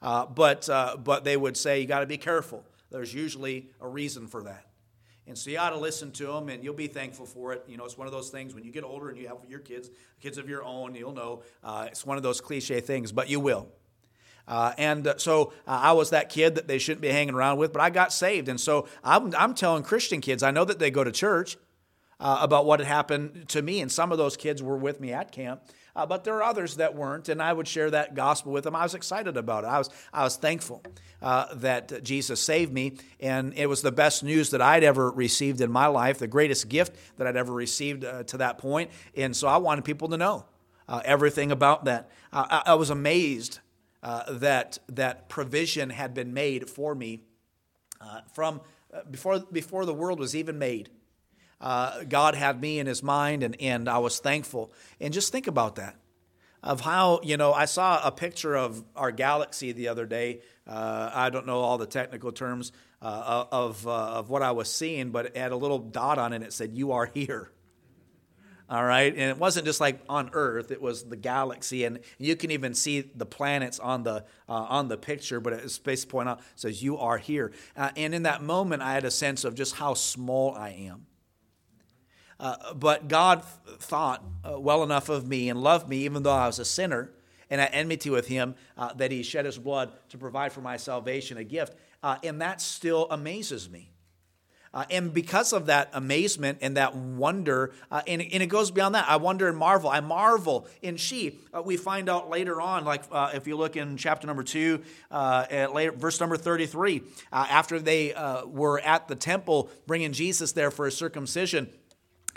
but 0.00 0.68
but 1.02 1.24
they 1.24 1.36
would 1.36 1.56
say 1.56 1.80
you 1.80 1.88
got 1.88 2.00
to 2.00 2.06
be 2.06 2.18
careful. 2.18 2.64
There's 2.92 3.12
usually 3.12 3.70
a 3.80 3.88
reason 3.88 4.28
for 4.28 4.44
that. 4.44 4.64
And 5.26 5.38
so 5.38 5.50
you 5.50 5.58
ought 5.58 5.70
to 5.70 5.78
listen 5.78 6.10
to 6.12 6.26
them 6.26 6.48
and 6.48 6.64
you'll 6.64 6.74
be 6.74 6.88
thankful 6.88 7.26
for 7.26 7.52
it. 7.52 7.64
You 7.68 7.76
know, 7.76 7.84
it's 7.84 7.96
one 7.96 8.08
of 8.08 8.12
those 8.12 8.30
things 8.30 8.54
when 8.54 8.64
you 8.64 8.72
get 8.72 8.82
older 8.82 9.08
and 9.08 9.16
you 9.16 9.28
have 9.28 9.38
your 9.48 9.60
kids, 9.60 9.90
kids 10.20 10.36
of 10.36 10.48
your 10.48 10.64
own, 10.64 10.94
you'll 10.94 11.12
know 11.12 11.42
uh, 11.62 11.86
it's 11.88 12.04
one 12.04 12.16
of 12.16 12.22
those 12.22 12.40
cliche 12.40 12.80
things, 12.80 13.12
but 13.12 13.28
you 13.28 13.38
will. 13.38 13.68
Uh, 14.48 14.72
and 14.76 15.06
uh, 15.06 15.16
so 15.18 15.52
uh, 15.66 15.78
I 15.82 15.92
was 15.92 16.10
that 16.10 16.28
kid 16.28 16.56
that 16.56 16.66
they 16.66 16.78
shouldn't 16.78 17.02
be 17.02 17.08
hanging 17.08 17.34
around 17.34 17.58
with, 17.58 17.72
but 17.72 17.80
I 17.80 17.90
got 17.90 18.12
saved. 18.12 18.48
And 18.48 18.60
so 18.60 18.88
I'm, 19.04 19.32
I'm 19.36 19.54
telling 19.54 19.84
Christian 19.84 20.20
kids, 20.20 20.42
I 20.42 20.50
know 20.50 20.64
that 20.64 20.80
they 20.80 20.90
go 20.90 21.04
to 21.04 21.12
church, 21.12 21.56
uh, 22.22 22.38
about 22.40 22.64
what 22.64 22.78
had 22.78 22.86
happened 22.86 23.48
to 23.48 23.60
me. 23.60 23.80
And 23.80 23.90
some 23.90 24.12
of 24.12 24.18
those 24.18 24.36
kids 24.36 24.62
were 24.62 24.76
with 24.76 25.00
me 25.00 25.12
at 25.12 25.32
camp. 25.32 25.62
Uh, 25.94 26.06
but 26.06 26.24
there 26.24 26.34
are 26.36 26.42
others 26.42 26.76
that 26.76 26.94
weren't, 26.94 27.28
and 27.28 27.42
I 27.42 27.52
would 27.52 27.68
share 27.68 27.90
that 27.90 28.14
gospel 28.14 28.52
with 28.52 28.64
them. 28.64 28.74
I 28.74 28.82
was 28.82 28.94
excited 28.94 29.36
about 29.36 29.64
it. 29.64 29.66
I 29.66 29.78
was, 29.78 29.90
I 30.12 30.24
was 30.24 30.36
thankful 30.36 30.82
uh, 31.20 31.54
that 31.56 32.02
Jesus 32.02 32.40
saved 32.40 32.72
me, 32.72 32.96
and 33.20 33.52
it 33.56 33.66
was 33.66 33.82
the 33.82 33.92
best 33.92 34.24
news 34.24 34.50
that 34.50 34.62
I'd 34.62 34.84
ever 34.84 35.10
received 35.10 35.60
in 35.60 35.70
my 35.70 35.86
life, 35.86 36.18
the 36.18 36.26
greatest 36.26 36.68
gift 36.68 36.96
that 37.18 37.26
I'd 37.26 37.36
ever 37.36 37.52
received 37.52 38.04
uh, 38.04 38.22
to 38.24 38.38
that 38.38 38.58
point. 38.58 38.90
And 39.16 39.36
so 39.36 39.48
I 39.48 39.58
wanted 39.58 39.84
people 39.84 40.08
to 40.08 40.16
know 40.16 40.46
uh, 40.88 41.02
everything 41.04 41.52
about 41.52 41.84
that. 41.84 42.10
I, 42.32 42.62
I 42.66 42.74
was 42.74 42.88
amazed 42.88 43.60
uh, 44.02 44.32
that 44.32 44.78
that 44.88 45.28
provision 45.28 45.90
had 45.90 46.14
been 46.14 46.32
made 46.32 46.68
for 46.68 46.94
me 46.94 47.20
uh, 48.00 48.20
from 48.32 48.60
before 49.10 49.40
before 49.40 49.86
the 49.86 49.94
world 49.94 50.18
was 50.18 50.34
even 50.34 50.58
made 50.58 50.90
uh, 51.62 52.04
God 52.04 52.34
had 52.34 52.60
me 52.60 52.78
in 52.78 52.86
his 52.86 53.02
mind, 53.02 53.42
and, 53.42 53.58
and 53.60 53.88
I 53.88 53.98
was 53.98 54.18
thankful. 54.18 54.72
And 55.00 55.14
just 55.14 55.32
think 55.32 55.46
about 55.46 55.76
that 55.76 55.96
of 56.62 56.80
how, 56.80 57.20
you 57.22 57.36
know, 57.36 57.52
I 57.52 57.64
saw 57.64 58.06
a 58.06 58.12
picture 58.12 58.54
of 58.54 58.84
our 58.94 59.10
galaxy 59.10 59.72
the 59.72 59.88
other 59.88 60.06
day. 60.06 60.40
Uh, 60.66 61.10
I 61.12 61.30
don't 61.30 61.46
know 61.46 61.60
all 61.60 61.76
the 61.76 61.86
technical 61.86 62.30
terms 62.30 62.72
uh, 63.00 63.46
of, 63.50 63.86
uh, 63.86 63.90
of 63.90 64.30
what 64.30 64.42
I 64.42 64.52
was 64.52 64.70
seeing, 64.70 65.10
but 65.10 65.26
it 65.26 65.36
had 65.36 65.52
a 65.52 65.56
little 65.56 65.80
dot 65.80 66.18
on 66.18 66.32
it 66.32 66.42
it 66.42 66.52
said, 66.52 66.72
You 66.72 66.92
are 66.92 67.06
here. 67.06 67.50
All 68.70 68.84
right. 68.84 69.12
And 69.12 69.30
it 69.30 69.38
wasn't 69.38 69.66
just 69.66 69.80
like 69.80 70.00
on 70.08 70.30
Earth, 70.32 70.70
it 70.70 70.80
was 70.80 71.04
the 71.04 71.16
galaxy. 71.16 71.84
And 71.84 71.98
you 72.16 72.36
can 72.36 72.52
even 72.52 72.74
see 72.74 73.00
the 73.00 73.26
planets 73.26 73.78
on 73.78 74.04
the, 74.04 74.24
uh, 74.48 74.52
on 74.52 74.88
the 74.88 74.96
picture, 74.96 75.40
but 75.40 75.52
it's 75.52 75.78
basically 75.78 76.12
pointing 76.12 76.32
out, 76.32 76.40
says, 76.54 76.82
You 76.82 76.98
are 76.98 77.18
here. 77.18 77.52
Uh, 77.76 77.90
and 77.96 78.14
in 78.14 78.22
that 78.22 78.40
moment, 78.40 78.82
I 78.82 78.94
had 78.94 79.04
a 79.04 79.10
sense 79.10 79.44
of 79.44 79.56
just 79.56 79.74
how 79.74 79.94
small 79.94 80.54
I 80.54 80.70
am. 80.70 81.06
Uh, 82.42 82.74
but 82.74 83.06
God 83.06 83.44
thought 83.44 84.24
uh, 84.44 84.58
well 84.58 84.82
enough 84.82 85.08
of 85.08 85.28
me 85.28 85.48
and 85.48 85.62
loved 85.62 85.88
me, 85.88 85.98
even 85.98 86.24
though 86.24 86.32
I 86.32 86.48
was 86.48 86.58
a 86.58 86.64
sinner 86.64 87.12
and 87.48 87.60
at 87.60 87.72
enmity 87.72 88.10
with 88.10 88.26
Him, 88.26 88.56
uh, 88.76 88.92
that 88.94 89.12
He 89.12 89.22
shed 89.22 89.44
His 89.44 89.58
blood 89.58 89.92
to 90.08 90.18
provide 90.18 90.52
for 90.52 90.60
my 90.60 90.76
salvation 90.76 91.36
a 91.36 91.44
gift. 91.44 91.76
Uh, 92.02 92.18
and 92.24 92.40
that 92.40 92.60
still 92.60 93.06
amazes 93.10 93.70
me. 93.70 93.90
Uh, 94.74 94.86
and 94.90 95.12
because 95.12 95.52
of 95.52 95.66
that 95.66 95.90
amazement 95.92 96.58
and 96.62 96.76
that 96.78 96.96
wonder, 96.96 97.72
and, 97.90 98.22
and, 98.22 98.42
it 98.42 98.48
goes 98.48 98.70
beyond 98.70 98.94
that, 98.94 99.04
I 99.06 99.16
wonder 99.16 99.46
and 99.46 99.56
marvel. 99.56 99.90
I 99.90 100.00
marvel 100.00 100.66
in 100.80 100.96
she. 100.96 101.38
We 101.62 101.76
find 101.76 102.08
out 102.08 102.30
later 102.30 102.58
on, 102.58 102.86
like 102.86 103.04
if 103.34 103.46
you 103.46 103.54
look 103.54 103.76
in 103.76 103.98
chapter 103.98 104.26
number 104.26 104.42
two, 104.42 104.82
later, 105.12 105.92
verse 105.92 106.18
number 106.18 106.38
33, 106.38 107.02
after 107.30 107.78
they 107.78 108.14
were 108.46 108.80
at 108.80 109.08
the 109.08 109.14
temple 109.14 109.68
bringing 109.86 110.12
Jesus 110.12 110.52
there 110.52 110.70
for 110.70 110.86
a 110.86 110.90
circumcision 110.90 111.68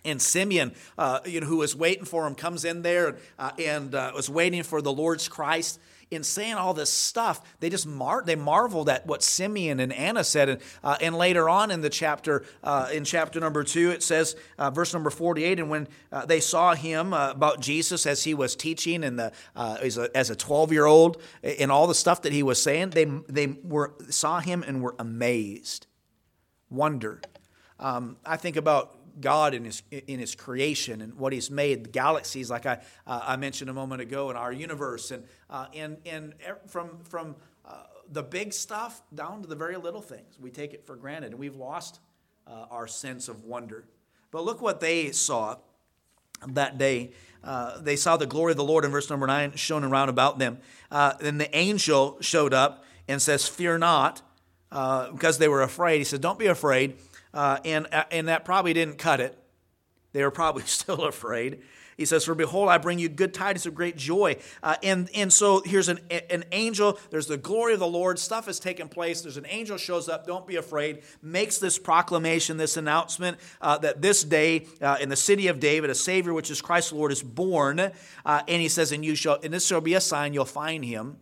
and 0.05 0.21
Simeon, 0.21 0.73
uh, 0.97 1.19
you 1.25 1.41
know, 1.41 1.47
who 1.47 1.57
was 1.57 1.75
waiting 1.75 2.05
for 2.05 2.25
him, 2.25 2.35
comes 2.35 2.63
in 2.63 2.83
there 2.83 3.17
uh, 3.37 3.51
and 3.59 3.93
uh, 3.93 4.11
was 4.15 4.29
waiting 4.29 4.63
for 4.63 4.81
the 4.81 4.93
Lord's 4.93 5.27
Christ. 5.27 5.79
In 6.11 6.23
saying 6.23 6.53
all 6.53 6.75
this 6.75 6.93
stuff, 6.93 7.41
they 7.59 7.69
just 7.69 7.87
mar- 7.87 8.21
they 8.23 8.35
marveled 8.35 8.89
at 8.89 9.07
what 9.07 9.23
Simeon 9.23 9.79
and 9.79 9.91
Anna 9.91 10.23
said. 10.23 10.49
And, 10.49 10.61
uh, 10.83 10.97
and 11.01 11.17
later 11.17 11.49
on 11.49 11.71
in 11.71 11.81
the 11.81 11.89
chapter, 11.89 12.45
uh, 12.63 12.89
in 12.93 13.05
chapter 13.05 13.39
number 13.39 13.63
two, 13.63 13.89
it 13.89 14.03
says, 14.03 14.35
uh, 14.59 14.69
verse 14.69 14.93
number 14.93 15.09
48, 15.09 15.59
and 15.59 15.69
when 15.69 15.87
they 16.27 16.39
saw 16.39 16.75
him 16.75 17.11
about 17.11 17.59
Jesus 17.59 18.05
as 18.05 18.23
he 18.23 18.35
was 18.35 18.55
teaching 18.55 19.03
and 19.03 19.17
the, 19.17 19.33
as 19.55 19.97
a, 19.97 20.15
as 20.15 20.29
a 20.29 20.35
12 20.35 20.71
year 20.71 20.85
old 20.85 21.19
and 21.41 21.71
all 21.71 21.87
the 21.87 21.95
stuff 21.95 22.21
that 22.21 22.31
he 22.31 22.43
was 22.43 22.61
saying, 22.61 22.91
they, 22.91 23.05
they 23.27 23.47
were, 23.63 23.95
saw 24.09 24.39
him 24.39 24.63
and 24.65 24.83
were 24.83 24.95
amazed, 24.99 25.87
wonder. 26.69 27.19
Um, 27.79 28.17
I 28.25 28.37
think 28.37 28.55
about 28.55 28.94
God 29.19 29.53
in 29.53 29.65
his, 29.65 29.83
in 29.91 30.19
his 30.19 30.35
creation 30.35 31.01
and 31.01 31.13
what 31.15 31.33
he's 31.33 31.49
made, 31.49 31.85
the 31.85 31.89
galaxies, 31.89 32.49
like 32.49 32.65
I, 32.65 32.79
uh, 33.07 33.21
I 33.23 33.35
mentioned 33.37 33.69
a 33.69 33.73
moment 33.73 34.01
ago, 34.01 34.29
in 34.29 34.35
our 34.35 34.51
universe, 34.51 35.11
and, 35.11 35.23
uh, 35.49 35.67
and, 35.73 35.97
and 36.05 36.33
from, 36.67 36.99
from 37.03 37.35
uh, 37.65 37.83
the 38.11 38.23
big 38.23 38.53
stuff 38.53 39.01
down 39.13 39.41
to 39.41 39.47
the 39.47 39.55
very 39.55 39.77
little 39.77 40.01
things. 40.01 40.37
We 40.39 40.51
take 40.51 40.73
it 40.73 40.85
for 40.85 40.95
granted, 40.95 41.31
and 41.31 41.39
we've 41.39 41.55
lost 41.55 41.99
uh, 42.47 42.65
our 42.69 42.87
sense 42.87 43.27
of 43.27 43.43
wonder. 43.43 43.85
But 44.31 44.43
look 44.43 44.61
what 44.61 44.79
they 44.79 45.11
saw 45.11 45.57
that 46.47 46.77
day. 46.77 47.11
Uh, 47.43 47.79
they 47.79 47.95
saw 47.95 48.17
the 48.17 48.25
glory 48.25 48.51
of 48.51 48.57
the 48.57 48.63
Lord 48.63 48.85
in 48.85 48.91
verse 48.91 49.09
number 49.09 49.27
9 49.27 49.55
shown 49.55 49.83
around 49.83 50.09
about 50.09 50.39
them. 50.39 50.59
Uh, 50.91 51.13
then 51.19 51.37
the 51.37 51.55
angel 51.55 52.17
showed 52.21 52.53
up 52.53 52.83
and 53.07 53.21
says, 53.21 53.47
Fear 53.47 53.77
not, 53.77 54.21
because 54.69 55.37
they 55.37 55.47
were 55.47 55.61
afraid. 55.61 55.99
He 55.99 56.03
said, 56.03 56.21
Don't 56.21 56.39
be 56.39 56.47
afraid 56.47 56.97
uh, 57.35 57.59
and, 57.63 57.87
uh, 57.91 58.05
and 58.09 58.29
that 58.29 58.45
probably 58.45 58.73
didn't 58.73 58.97
cut 58.97 59.19
it. 59.19 59.37
They 60.13 60.23
were 60.23 60.31
probably 60.31 60.63
still 60.65 61.03
afraid. 61.03 61.61
He 61.97 62.05
says, 62.05 62.25
For 62.25 62.35
behold, 62.35 62.69
I 62.69 62.77
bring 62.77 62.99
you 62.99 63.07
good 63.07 63.33
tidings 63.33 63.65
of 63.65 63.73
great 63.73 63.95
joy. 63.95 64.37
Uh, 64.61 64.75
and, 64.83 65.09
and 65.15 65.31
so 65.31 65.61
here's 65.63 65.87
an, 65.87 65.99
an 66.09 66.43
angel. 66.51 66.99
There's 67.09 67.27
the 67.27 67.37
glory 67.37 67.73
of 67.73 67.79
the 67.79 67.87
Lord. 67.87 68.19
Stuff 68.19 68.47
has 68.47 68.59
taken 68.59 68.89
place. 68.89 69.21
There's 69.21 69.37
an 69.37 69.45
angel 69.47 69.77
shows 69.77 70.09
up. 70.09 70.27
Don't 70.27 70.45
be 70.45 70.57
afraid. 70.57 71.03
Makes 71.21 71.59
this 71.59 71.79
proclamation, 71.79 72.57
this 72.57 72.75
announcement 72.75 73.37
uh, 73.61 73.77
that 73.79 74.01
this 74.01 74.23
day 74.23 74.67
uh, 74.81 74.97
in 74.99 75.09
the 75.09 75.15
city 75.15 75.47
of 75.47 75.59
David, 75.59 75.89
a 75.89 75.95
Savior, 75.95 76.33
which 76.33 76.51
is 76.51 76.61
Christ 76.61 76.89
the 76.89 76.95
Lord, 76.95 77.11
is 77.11 77.23
born. 77.23 77.79
Uh, 77.79 77.91
and 78.25 78.61
he 78.61 78.67
says, 78.67 78.91
And 78.91 79.05
you 79.05 79.15
shall, 79.15 79.39
and 79.41 79.53
this 79.53 79.65
shall 79.65 79.81
be 79.81 79.93
a 79.93 80.01
sign, 80.01 80.33
you'll 80.33 80.45
find 80.45 80.83
him 80.83 81.17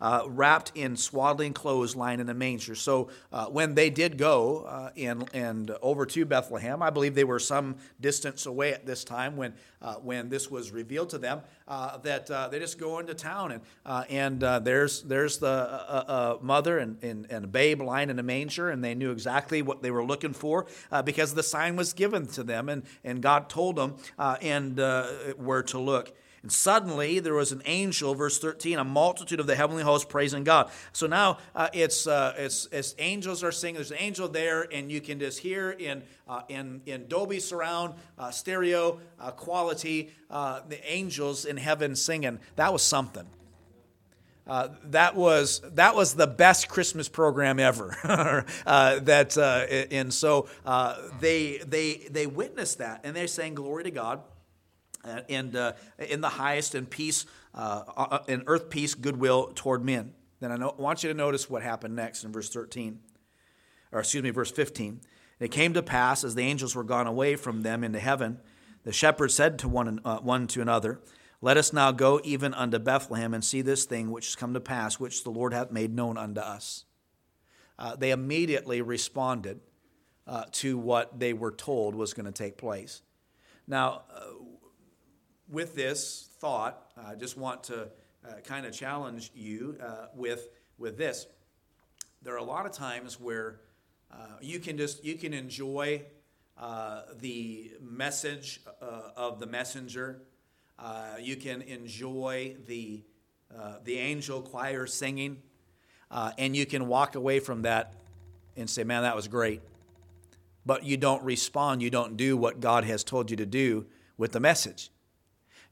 uh, 0.00 0.24
wrapped 0.26 0.72
in 0.74 0.96
swaddling 0.96 1.52
clothes 1.52 1.94
lying 1.94 2.20
in 2.20 2.28
a 2.28 2.34
manger. 2.34 2.74
So 2.74 3.10
uh, 3.32 3.46
when 3.46 3.74
they 3.74 3.90
did 3.90 4.16
go 4.16 4.64
uh, 4.64 4.90
in, 4.96 5.28
and 5.34 5.70
over 5.82 6.06
to 6.06 6.24
Bethlehem, 6.24 6.82
I 6.82 6.90
believe 6.90 7.14
they 7.14 7.24
were 7.24 7.38
some 7.38 7.76
distance 8.00 8.46
away 8.46 8.72
at 8.72 8.86
this 8.86 9.04
time 9.04 9.36
when, 9.36 9.54
uh, 9.82 9.94
when 9.96 10.28
this 10.28 10.50
was 10.50 10.70
revealed 10.70 11.10
to 11.10 11.18
them, 11.18 11.40
uh, 11.68 11.98
that 11.98 12.30
uh, 12.30 12.48
they 12.48 12.58
just 12.58 12.78
go 12.78 12.98
into 12.98 13.14
town 13.14 13.52
and, 13.52 13.62
and 14.08 14.64
there's, 14.64 15.02
there's 15.02 15.38
the 15.38 16.38
mother 16.42 16.78
and, 16.78 17.02
and, 17.02 17.26
and 17.30 17.44
a 17.44 17.48
babe 17.48 17.80
lying 17.80 18.10
in 18.10 18.18
a 18.18 18.22
manger, 18.22 18.70
and 18.70 18.82
they 18.82 18.94
knew 18.94 19.10
exactly 19.10 19.62
what 19.62 19.82
they 19.82 19.90
were 19.90 20.04
looking 20.04 20.32
for 20.32 20.66
because 21.04 21.34
the 21.34 21.42
sign 21.42 21.76
was 21.76 21.92
given 21.92 22.26
to 22.26 22.42
them, 22.42 22.68
and, 22.68 22.82
and 23.04 23.22
God 23.22 23.48
told 23.48 23.76
them 23.76 23.96
and 24.18 24.78
where 25.38 25.62
to 25.64 25.78
look. 25.78 26.14
And 26.42 26.50
suddenly 26.50 27.18
there 27.18 27.34
was 27.34 27.52
an 27.52 27.62
angel, 27.66 28.14
verse 28.14 28.38
13, 28.38 28.78
a 28.78 28.84
multitude 28.84 29.40
of 29.40 29.46
the 29.46 29.54
heavenly 29.54 29.82
host 29.82 30.08
praising 30.08 30.42
God. 30.42 30.70
So 30.92 31.06
now 31.06 31.38
uh, 31.54 31.68
it's, 31.74 32.06
uh, 32.06 32.34
it's, 32.38 32.66
it's 32.72 32.94
angels 32.98 33.44
are 33.44 33.52
singing. 33.52 33.74
There's 33.74 33.90
an 33.90 33.98
angel 34.00 34.28
there, 34.28 34.66
and 34.72 34.90
you 34.90 35.02
can 35.02 35.18
just 35.18 35.38
hear 35.38 35.70
in, 35.70 36.02
uh, 36.26 36.42
in, 36.48 36.80
in 36.86 37.08
Dolby 37.08 37.40
surround, 37.40 37.94
uh, 38.18 38.30
stereo 38.30 39.00
uh, 39.18 39.32
quality, 39.32 40.12
uh, 40.30 40.60
the 40.66 40.82
angels 40.90 41.44
in 41.44 41.58
heaven 41.58 41.94
singing. 41.94 42.38
That 42.56 42.72
was 42.72 42.82
something. 42.82 43.26
That 44.86 45.14
was 45.14 45.60
that 45.74 45.94
was 45.94 46.14
the 46.14 46.26
best 46.26 46.68
Christmas 46.68 47.08
program 47.08 47.60
ever. 47.60 47.96
that 48.64 49.88
and 49.92 50.12
so 50.12 50.48
they 51.20 51.58
they 51.58 52.08
they 52.10 52.26
witnessed 52.26 52.78
that 52.78 53.02
and 53.04 53.14
they're 53.14 53.28
saying 53.28 53.54
glory 53.54 53.84
to 53.84 53.92
God 53.92 54.20
and 55.04 55.56
uh, 55.56 55.72
in 55.98 56.20
the 56.20 56.28
highest 56.28 56.74
and 56.74 56.88
peace, 56.88 57.26
uh, 57.54 57.82
uh, 57.96 58.18
in 58.28 58.44
earth 58.46 58.70
peace, 58.70 58.94
goodwill 58.94 59.52
toward 59.54 59.84
men. 59.84 60.12
Then 60.40 60.52
I 60.52 60.56
know, 60.56 60.74
want 60.78 61.02
you 61.02 61.10
to 61.10 61.16
notice 61.16 61.48
what 61.48 61.62
happened 61.62 61.96
next 61.96 62.24
in 62.24 62.32
verse 62.32 62.48
13, 62.48 63.00
or 63.92 64.00
excuse 64.00 64.22
me, 64.22 64.30
verse 64.30 64.50
15. 64.50 64.88
And 64.88 65.00
it 65.40 65.50
came 65.50 65.74
to 65.74 65.82
pass 65.82 66.24
as 66.24 66.34
the 66.34 66.42
angels 66.42 66.74
were 66.74 66.84
gone 66.84 67.06
away 67.06 67.36
from 67.36 67.62
them 67.62 67.84
into 67.84 67.98
heaven, 67.98 68.38
the 68.84 68.92
shepherds 68.92 69.34
said 69.34 69.58
to 69.60 69.68
one, 69.68 70.00
uh, 70.04 70.18
one 70.18 70.46
to 70.48 70.62
another, 70.62 71.00
Let 71.42 71.56
us 71.56 71.72
now 71.72 71.92
go 71.92 72.20
even 72.24 72.54
unto 72.54 72.78
Bethlehem 72.78 73.34
and 73.34 73.44
see 73.44 73.60
this 73.60 73.84
thing 73.84 74.10
which 74.10 74.26
has 74.26 74.36
come 74.36 74.54
to 74.54 74.60
pass, 74.60 74.98
which 74.98 75.24
the 75.24 75.30
Lord 75.30 75.52
hath 75.52 75.70
made 75.70 75.94
known 75.94 76.16
unto 76.16 76.40
us. 76.40 76.84
Uh, 77.78 77.96
they 77.96 78.10
immediately 78.10 78.82
responded 78.82 79.60
to 80.52 80.78
what 80.78 81.18
they 81.18 81.32
were 81.32 81.50
told 81.50 81.96
was 81.96 82.14
going 82.14 82.26
to 82.26 82.30
take 82.30 82.56
place. 82.56 83.02
Now, 83.66 84.02
with 85.50 85.74
this 85.74 86.28
thought, 86.38 86.92
I 86.96 87.14
just 87.14 87.36
want 87.36 87.64
to 87.64 87.88
uh, 88.26 88.40
kind 88.44 88.66
of 88.66 88.72
challenge 88.72 89.30
you 89.34 89.76
uh, 89.82 90.06
with, 90.14 90.48
with 90.78 90.96
this. 90.96 91.26
There 92.22 92.34
are 92.34 92.38
a 92.38 92.44
lot 92.44 92.66
of 92.66 92.72
times 92.72 93.18
where 93.18 93.60
uh, 94.12 94.16
you 94.40 94.60
can 94.60 94.76
just 94.76 95.04
you 95.04 95.14
can 95.14 95.32
enjoy 95.32 96.02
the 97.20 97.70
message 97.80 98.60
of 99.16 99.40
the 99.40 99.46
messenger. 99.46 100.20
You 101.20 101.36
can 101.36 101.62
enjoy 101.62 102.56
the 102.66 103.02
the 103.84 103.96
angel 103.96 104.42
choir 104.42 104.86
singing, 104.86 105.38
and 106.10 106.54
you 106.54 106.66
can 106.66 106.88
walk 106.88 107.14
away 107.14 107.40
from 107.40 107.62
that 107.62 107.94
and 108.56 108.68
say, 108.68 108.84
"Man, 108.84 109.02
that 109.04 109.16
was 109.16 109.28
great." 109.28 109.62
But 110.66 110.84
you 110.84 110.98
don't 110.98 111.22
respond. 111.22 111.80
You 111.80 111.88
don't 111.88 112.18
do 112.18 112.36
what 112.36 112.60
God 112.60 112.84
has 112.84 113.02
told 113.02 113.30
you 113.30 113.36
to 113.38 113.46
do 113.46 113.86
with 114.18 114.32
the 114.32 114.40
message. 114.40 114.90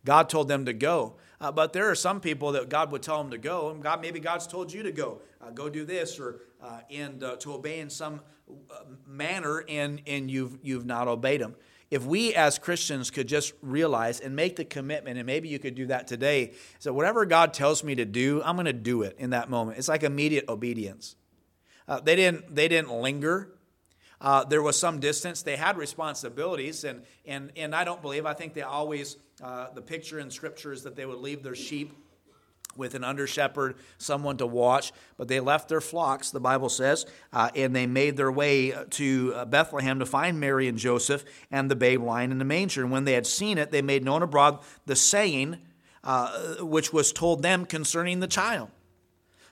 God 0.05 0.29
told 0.29 0.49
them 0.49 0.65
to 0.67 0.73
go. 0.73 1.17
Uh, 1.41 1.53
but 1.53 1.73
there 1.73 1.89
are 1.89 1.95
some 1.95 2.21
people 2.21 2.53
that 2.53 2.69
God 2.69 2.91
would 2.91 3.03
tell 3.03 3.19
them 3.19 3.31
to 3.31 3.39
go, 3.39 3.71
and 3.71 3.83
God 3.83 4.01
maybe 4.01 4.19
God's 4.19 4.47
told 4.47 4.73
you 4.73 4.83
to 4.83 4.93
go, 4.93 5.21
uh, 5.41 5.51
go 5.51 5.69
do 5.69 5.85
this, 5.85 6.19
or 6.19 6.41
uh, 6.61 6.81
and 6.91 7.23
uh, 7.23 7.37
to 7.37 7.55
obey 7.55 7.79
in 7.79 7.91
some 7.91 8.21
uh, 8.49 8.75
manner, 9.07 9.65
and 9.69 10.03
and 10.07 10.31
you've 10.31 10.59
you've 10.63 10.85
not 10.87 11.07
obeyed 11.07 11.41
Him. 11.41 11.55
If 11.91 12.05
we 12.05 12.35
as 12.35 12.59
Christians 12.59 13.11
could 13.11 13.29
just 13.29 13.53
realize 13.63 14.19
and 14.21 14.35
make 14.35 14.57
the 14.57 14.65
commitment, 14.65 15.17
and 15.17 15.27
maybe 15.27 15.49
you 15.49 15.59
could 15.59 15.75
do 15.75 15.87
that 15.87 16.09
today, 16.09 16.55
so 16.81 16.93
whatever 16.93 17.25
God 17.25 17.55
tells 17.55 17.85
me 17.85 17.95
to 17.95 18.05
do, 18.05 18.43
I'm 18.45 18.57
going 18.57 18.67
to 18.67 18.73
do 18.73 19.03
it 19.03 19.15
in 19.19 19.31
that 19.31 19.49
moment. 19.49 19.79
It's 19.79 19.89
like 19.89 20.03
immediate 20.03 20.47
obedience. 20.49 21.15
Uh, 21.87 22.01
they 22.01 22.17
didn't 22.17 22.55
they 22.55 22.67
didn't 22.67 22.91
linger. 22.91 23.55
There 24.49 24.61
was 24.61 24.77
some 24.77 24.99
distance. 24.99 25.43
They 25.43 25.57
had 25.57 25.79
responsibilities, 25.79 26.83
and, 26.83 27.05
and, 27.25 27.53
and 27.57 27.75
I 27.75 27.85
don't 27.85 28.03
believe, 28.03 28.27
I 28.27 28.35
think 28.35 28.55
they 28.55 28.63
always, 28.63 29.17
uh, 29.43 29.71
the 29.75 29.83
picture 29.83 30.19
in 30.19 30.31
Scripture 30.31 30.73
is 30.73 30.83
that 30.83 30.97
they 30.97 31.07
would 31.07 31.19
leave 31.19 31.43
their 31.43 31.55
sheep 31.55 31.93
with 32.77 32.95
an 32.95 33.05
under 33.05 33.27
shepherd, 33.27 33.77
someone 33.99 34.37
to 34.37 34.47
watch. 34.47 34.93
But 35.17 35.29
they 35.29 35.41
left 35.41 35.69
their 35.69 35.81
flocks, 35.81 36.31
the 36.31 36.41
Bible 36.41 36.69
says, 36.69 37.07
uh, 37.33 37.51
and 37.55 37.75
they 37.75 37.87
made 37.87 38.17
their 38.17 38.31
way 38.31 38.73
to 38.91 39.33
uh, 39.35 39.45
Bethlehem 39.45 39.99
to 39.99 40.07
find 40.07 40.39
Mary 40.39 40.69
and 40.69 40.79
Joseph 40.79 41.25
and 41.51 41.71
the 41.71 41.77
babe 41.77 42.03
lying 42.03 42.31
in 42.31 42.39
the 42.39 42.45
manger. 42.45 42.83
And 42.83 42.93
when 42.93 43.05
they 43.05 43.15
had 43.15 43.27
seen 43.27 43.59
it, 43.59 43.71
they 43.71 43.83
made 43.83 44.05
known 44.05 44.23
abroad 44.23 44.61
the 44.87 44.97
saying 44.97 45.59
uh, 46.05 46.55
which 46.61 46.93
was 46.93 47.13
told 47.13 47.43
them 47.43 47.67
concerning 47.67 48.21
the 48.21 48.29
child. 48.29 48.71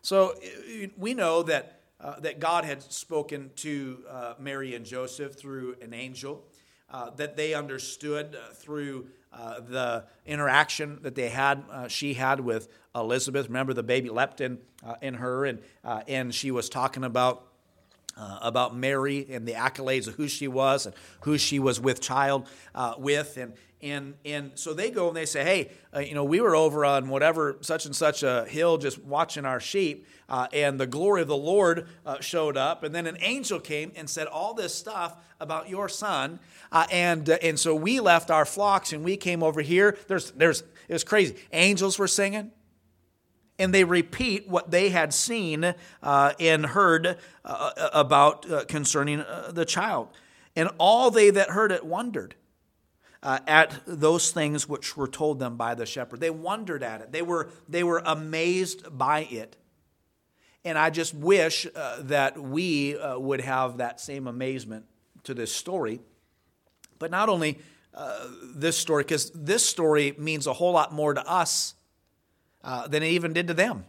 So 0.03 0.31
uh, 0.31 0.87
we 0.97 1.13
know 1.13 1.43
that 1.43 1.81
uh, 1.99 2.21
that 2.21 2.39
God 2.39 2.65
had 2.65 2.83
spoken 2.83 3.51
to 3.57 4.05
Mary 4.39 4.75
and 4.75 4.85
Joseph 4.85 5.35
through 5.35 5.77
an 5.81 5.95
angel, 5.95 6.45
that 7.17 7.37
they 7.37 7.55
understood 7.55 8.37
through 8.55 9.09
uh, 9.37 9.61
the 9.61 10.05
interaction 10.25 10.99
that 11.03 11.15
they 11.15 11.29
had, 11.29 11.65
uh, 11.71 11.89
she 11.89 12.15
had 12.15 12.41
with 12.41 12.69
Elizabeth. 12.95 13.47
Remember, 13.47 13.75
the 13.75 13.83
baby 13.83 14.09
leapt 14.09 14.41
in, 14.41 14.59
uh, 14.85 14.95
in 15.03 15.15
her, 15.15 15.45
and, 15.45 15.61
uh, 15.85 16.03
and 16.09 16.35
she 16.35 16.51
was 16.51 16.69
talking 16.69 17.05
about. 17.05 17.46
About 18.17 18.77
Mary 18.77 19.27
and 19.31 19.47
the 19.47 19.53
accolades 19.53 20.09
of 20.09 20.15
who 20.15 20.29
she 20.29 20.49
was 20.49 20.87
and 20.87 20.95
who 21.21 21.37
she 21.39 21.59
was 21.59 21.81
with 21.81 22.01
child 22.01 22.49
with, 22.99 23.37
and 23.37 23.53
and 23.83 24.15
and 24.25 24.53
so 24.55 24.73
they 24.73 24.91
go 24.91 25.09
and 25.09 25.17
they 25.17 25.27
say, 25.27 25.45
hey, 25.45 25.71
uh, 25.95 26.01
you 26.01 26.15
know, 26.15 26.25
we 26.25 26.41
were 26.41 26.57
over 26.57 26.85
on 26.85 27.09
whatever 27.09 27.57
such 27.61 27.87
and 27.87 27.95
such 27.95 28.23
a 28.23 28.45
hill 28.49 28.79
just 28.79 28.99
watching 29.03 29.45
our 29.45 29.61
sheep, 29.61 30.07
uh, 30.29 30.49
and 30.53 30.81
the 30.81 30.87
glory 30.87 31.23
of 31.23 31.29
the 31.29 31.37
Lord 31.37 31.87
uh, 32.05 32.21
showed 32.21 32.57
up, 32.57 32.83
and 32.83 32.95
then 32.95 33.07
an 33.07 33.19
angel 33.21 33.61
came 33.61 33.93
and 33.95 34.09
said 34.09 34.27
all 34.27 34.55
this 34.55 34.75
stuff 34.75 35.17
about 35.41 35.69
your 35.69 35.89
son, 35.89 36.41
uh, 36.73 36.87
and 36.91 37.29
uh, 37.29 37.39
and 37.43 37.59
so 37.61 37.75
we 37.75 38.01
left 38.01 38.31
our 38.31 38.45
flocks 38.45 38.93
and 38.93 39.05
we 39.05 39.17
came 39.17 39.43
over 39.43 39.61
here. 39.61 39.97
There's 40.09 40.31
there's 40.33 40.63
it 40.89 40.93
was 40.93 41.05
crazy. 41.05 41.37
Angels 41.53 41.99
were 41.99 42.09
singing. 42.09 42.53
And 43.59 43.73
they 43.73 43.85
repeat 43.85 44.49
what 44.49 44.71
they 44.71 44.91
had 44.91 45.15
seen 45.15 45.75
uh, 46.03 46.33
and 46.39 46.67
heard 46.67 47.19
about 47.45 48.69
concerning 48.69 49.25
the 49.51 49.65
child. 49.65 50.09
And 50.55 50.71
all 50.79 51.11
they 51.11 51.31
that 51.31 51.51
heard 51.51 51.73
it 51.73 51.85
wondered 51.85 52.35
uh, 53.23 53.41
at 53.47 53.81
those 53.87 54.31
things 54.31 54.69
which 54.69 54.97
were 54.97 55.09
told 55.09 55.39
them 55.39 55.57
by 55.57 55.75
the 55.75 55.85
shepherd. 55.85 56.21
They 56.21 56.31
wondered 56.31 56.83
at 56.83 57.01
it, 57.01 57.13
they 57.13 57.23
were, 57.23 57.51
they 57.69 57.83
were 57.83 58.03
amazed 58.05 58.97
by 58.97 59.25
it. 59.25 59.57
And 60.65 60.79
I 60.79 60.91
just 60.91 61.15
wish 61.15 61.67
uh, 61.75 62.03
that 62.03 62.41
we 62.41 62.97
uh, 62.97 63.19
would 63.19 63.41
have 63.41 63.79
that 63.79 64.01
same 64.01 64.27
amazement 64.27 64.87
to 65.25 65.35
this 65.35 65.53
story. 65.53 66.01
But 66.99 67.11
not 67.11 67.29
only 67.29 67.59
uh, 67.95 68.27
this 68.55 68.77
story, 68.77 69.03
because 69.03 69.31
this 69.31 69.69
story 69.69 70.15
means 70.19 70.47
a 70.47 70.53
whole 70.53 70.73
lot 70.73 70.93
more 70.93 71.15
to 71.15 71.25
us 71.29 71.75
uh, 72.67 72.89
than 72.89 73.03
it 73.03 73.09
even 73.09 73.33
did 73.33 73.47
to 73.47 73.55
them. 73.55 73.85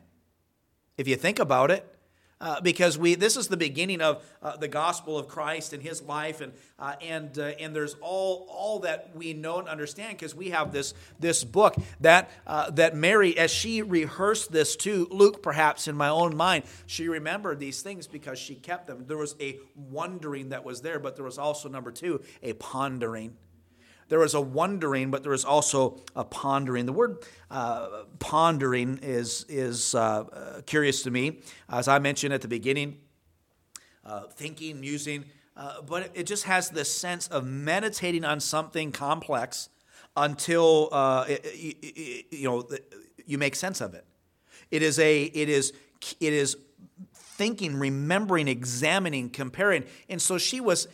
If 0.98 1.08
you 1.08 1.16
think 1.16 1.40
about 1.40 1.72
it, 1.72 1.94
uh, 2.40 2.62
because 2.62 3.00
we 3.00 3.16
this 3.16 3.36
is 3.36 3.48
the 3.48 3.58
beginning 3.58 4.00
of 4.00 4.24
uh, 4.44 4.56
the 4.58 4.68
gospel 4.68 5.18
of 5.18 5.28
Christ 5.28 5.74
and 5.74 5.82
His 5.82 6.04
life, 6.04 6.40
and 6.40 6.54
uh, 6.78 6.94
and 7.02 7.38
uh, 7.40 7.46
and 7.60 7.76
there's 7.76 7.96
all 7.96 8.48
all 8.52 8.80
that 8.82 9.16
we 9.16 9.34
know 9.34 9.58
and 9.58 9.68
understand 9.68 10.18
because 10.18 10.36
we 10.36 10.52
have 10.52 10.72
this 10.72 10.94
this 11.20 11.44
book 11.44 11.76
that 12.02 12.30
uh, 12.46 12.70
that 12.72 12.96
Mary, 12.96 13.36
as 13.36 13.50
she 13.50 13.82
rehearsed 13.82 14.52
this 14.52 14.76
to 14.78 15.08
Luke, 15.10 15.42
perhaps 15.42 15.88
in 15.88 15.96
my 15.96 16.10
own 16.10 16.38
mind, 16.38 16.66
she 16.86 17.10
remembered 17.10 17.60
these 17.60 17.82
things 17.82 18.06
because 18.06 18.38
she 18.38 18.54
kept 18.54 18.86
them. 18.86 19.06
There 19.08 19.18
was 19.18 19.36
a 19.42 19.58
wondering 19.76 20.50
that 20.50 20.64
was 20.64 20.82
there, 20.82 21.00
but 21.00 21.16
there 21.16 21.26
was 21.26 21.40
also 21.40 21.70
number 21.70 21.92
two 21.92 22.22
a 22.44 22.54
pondering 22.54 23.36
there 24.10 24.20
was 24.20 24.34
a 24.34 24.42
wondering, 24.42 25.12
but 25.12 25.24
there 25.24 25.32
was 25.32 25.46
also 25.46 26.02
a 26.16 26.24
pondering. 26.24 26.86
The 26.86 26.94
word 26.94 27.18
uh, 27.52 28.04
pondering 28.20 29.00
is, 29.02 29.46
is 29.50 29.96
uh, 29.96 30.00
uh, 30.00 30.62
curious 30.66 31.04
to 31.04 31.12
me. 31.12 31.42
As 31.70 31.88
I 31.88 32.00
mentioned 32.00 32.34
at 32.34 32.42
the 32.42 32.48
beginning, 32.48 32.98
uh, 34.06 34.24
thinking, 34.28 34.80
musing, 34.80 35.26
uh, 35.56 35.82
but 35.82 36.12
it 36.14 36.26
just 36.26 36.46
has 36.46 36.70
this 36.70 36.94
sense 36.94 37.28
of 37.28 37.46
meditating 37.46 38.24
on 38.24 38.40
something 38.40 38.92
complex 38.92 39.70
until 40.16 40.90
uh, 40.92 41.26
it, 41.28 41.42
it, 41.44 42.26
you 42.32 42.48
know 42.48 42.68
you 43.26 43.38
make 43.38 43.56
sense 43.56 43.82
of 43.82 43.94
it. 43.94 44.06
It 44.72 44.82
is 44.82 45.00
a 45.00 45.24
it 45.24 45.50
is 45.50 45.74
it 46.20 46.34
is 46.34 46.58
thinking, 47.14 47.76
remembering, 47.76 48.48
examining, 48.48 49.30
comparing. 49.30 49.84
And 50.10 50.22
so 50.22 50.38
she 50.38 50.60
was 50.60 50.88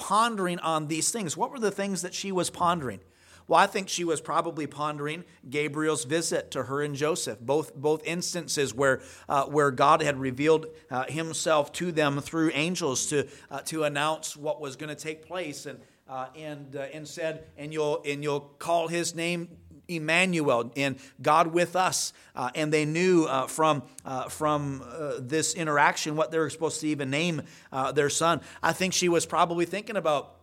pondering 0.00 0.58
on 0.60 0.88
these 0.88 1.12
things. 1.12 1.36
What 1.36 1.52
were 1.52 1.60
the 1.60 1.70
things 1.70 2.02
that 2.02 2.14
she 2.14 2.32
was 2.32 2.50
pondering? 2.50 3.00
Well, 3.46 3.60
I 3.60 3.66
think 3.66 3.88
she 3.88 4.04
was 4.04 4.20
probably 4.20 4.66
pondering 4.66 5.24
Gabriel's 5.48 6.04
visit 6.04 6.52
to 6.52 6.62
her 6.64 6.82
and 6.82 6.94
Joseph, 6.94 7.40
both, 7.40 7.74
both 7.74 8.02
instances 8.04 8.72
where, 8.72 9.02
uh, 9.28 9.44
where 9.44 9.70
God 9.70 10.02
had 10.02 10.18
revealed 10.18 10.66
uh, 10.90 11.04
himself 11.08 11.72
to 11.74 11.92
them 11.92 12.20
through 12.20 12.52
angels 12.54 13.06
to, 13.06 13.28
uh, 13.50 13.60
to 13.62 13.84
announce 13.84 14.36
what 14.36 14.60
was 14.60 14.76
going 14.76 14.88
to 14.88 15.00
take 15.00 15.26
place 15.26 15.66
and, 15.66 15.80
uh, 16.08 16.28
and, 16.36 16.76
uh, 16.76 16.86
and 16.94 17.06
said, 17.06 17.44
and 17.56 17.72
you'll, 17.72 18.00
and 18.06 18.22
you'll 18.22 18.40
call 18.40 18.88
his 18.88 19.14
name 19.14 19.48
Emmanuel 19.90 20.72
and 20.76 20.96
God 21.20 21.48
with 21.48 21.76
us. 21.76 22.12
Uh, 22.34 22.50
and 22.54 22.72
they 22.72 22.84
knew 22.84 23.24
uh, 23.24 23.46
from, 23.46 23.82
uh, 24.04 24.28
from 24.28 24.82
uh, 24.86 25.14
this 25.18 25.54
interaction 25.54 26.16
what 26.16 26.30
they 26.30 26.38
were 26.38 26.50
supposed 26.50 26.80
to 26.80 26.88
even 26.88 27.10
name 27.10 27.42
uh, 27.72 27.92
their 27.92 28.10
son. 28.10 28.40
I 28.62 28.72
think 28.72 28.94
she 28.94 29.08
was 29.08 29.26
probably 29.26 29.66
thinking 29.66 29.96
about 29.96 30.36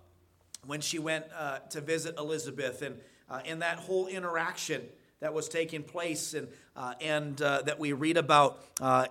when 0.65 0.81
she 0.81 0.99
went 0.99 1.25
uh, 1.35 1.59
to 1.69 1.81
visit 1.81 2.17
Elizabeth 2.17 2.81
and 2.81 2.99
in 3.43 3.59
that 3.59 3.77
whole 3.77 4.07
interaction 4.07 4.81
that 5.19 5.33
was 5.33 5.49
taking 5.49 5.83
place 5.83 6.33
and, 6.33 6.47
and 7.01 7.37
that 7.37 7.77
we 7.77 7.91
read 7.91 8.15
about 8.15 8.61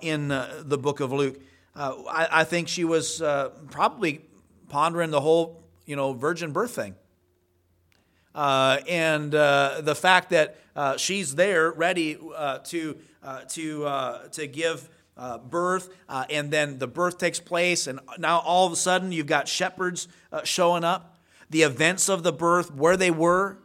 in 0.01 0.29
the 0.29 0.79
book 0.81 1.01
of 1.01 1.13
Luke. 1.13 1.39
I, 1.75 2.29
I, 2.31 2.45
think 2.45 2.69
she 2.69 2.85
was 2.85 3.21
probably 3.71 4.23
pondering 4.69 5.11
the 5.11 5.21
whole 5.21 5.63
you 5.85 5.97
know 5.97 6.15
virgin 6.15 6.53
birth 6.53 6.75
thing 6.75 6.95
uh, 8.37 8.81
and 8.87 9.35
uh, 9.35 9.81
the 9.81 9.95
fact 9.95 10.31
that 10.31 10.59
uh, 10.77 10.97
she's 10.99 11.35
there 11.35 11.73
ready 11.73 12.19
uh, 12.37 12.59
to, 12.59 12.99
uh, 13.25 13.41
to, 13.49 13.87
uh, 13.87 14.29
to 14.29 14.47
give 14.47 14.89
birth, 15.49 15.89
and 16.09 16.51
then 16.51 16.79
the 16.79 16.87
birth 16.87 17.17
takes 17.17 17.41
place, 17.41 17.87
and 17.87 17.99
now 18.19 18.39
all 18.41 18.67
of 18.67 18.73
a 18.73 18.77
sudden 18.77 19.11
you've 19.11 19.27
got 19.27 19.49
shepherds 19.49 20.07
showing 20.45 20.85
up. 20.85 21.19
The 21.49 21.63
events 21.63 22.09
of 22.09 22.23
the 22.25 22.33
birth, 22.33 22.75
where 22.75 22.97
they 22.97 23.11
were, 23.11 23.57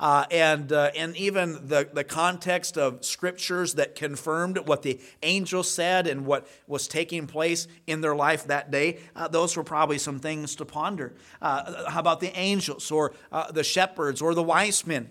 uh, 0.00 0.24
and, 0.30 0.72
uh, 0.72 0.90
and 0.96 1.14
even 1.16 1.68
the, 1.68 1.88
the 1.92 2.02
context 2.02 2.78
of 2.78 3.04
scriptures 3.04 3.74
that 3.74 3.94
confirmed 3.94 4.58
what 4.66 4.82
the 4.82 4.98
angel 5.22 5.62
said 5.62 6.06
and 6.06 6.24
what 6.24 6.48
was 6.66 6.88
taking 6.88 7.26
place 7.26 7.68
in 7.86 8.00
their 8.00 8.16
life 8.16 8.46
that 8.46 8.70
day, 8.70 8.98
uh, 9.14 9.28
those 9.28 9.56
were 9.56 9.62
probably 9.62 9.98
some 9.98 10.18
things 10.18 10.56
to 10.56 10.64
ponder. 10.64 11.12
Uh, 11.42 11.88
how 11.90 12.00
about 12.00 12.20
the 12.20 12.36
angels 12.36 12.90
or 12.90 13.12
uh, 13.30 13.52
the 13.52 13.62
shepherds 13.62 14.22
or 14.22 14.34
the 14.34 14.42
wise 14.42 14.86
men? 14.86 15.10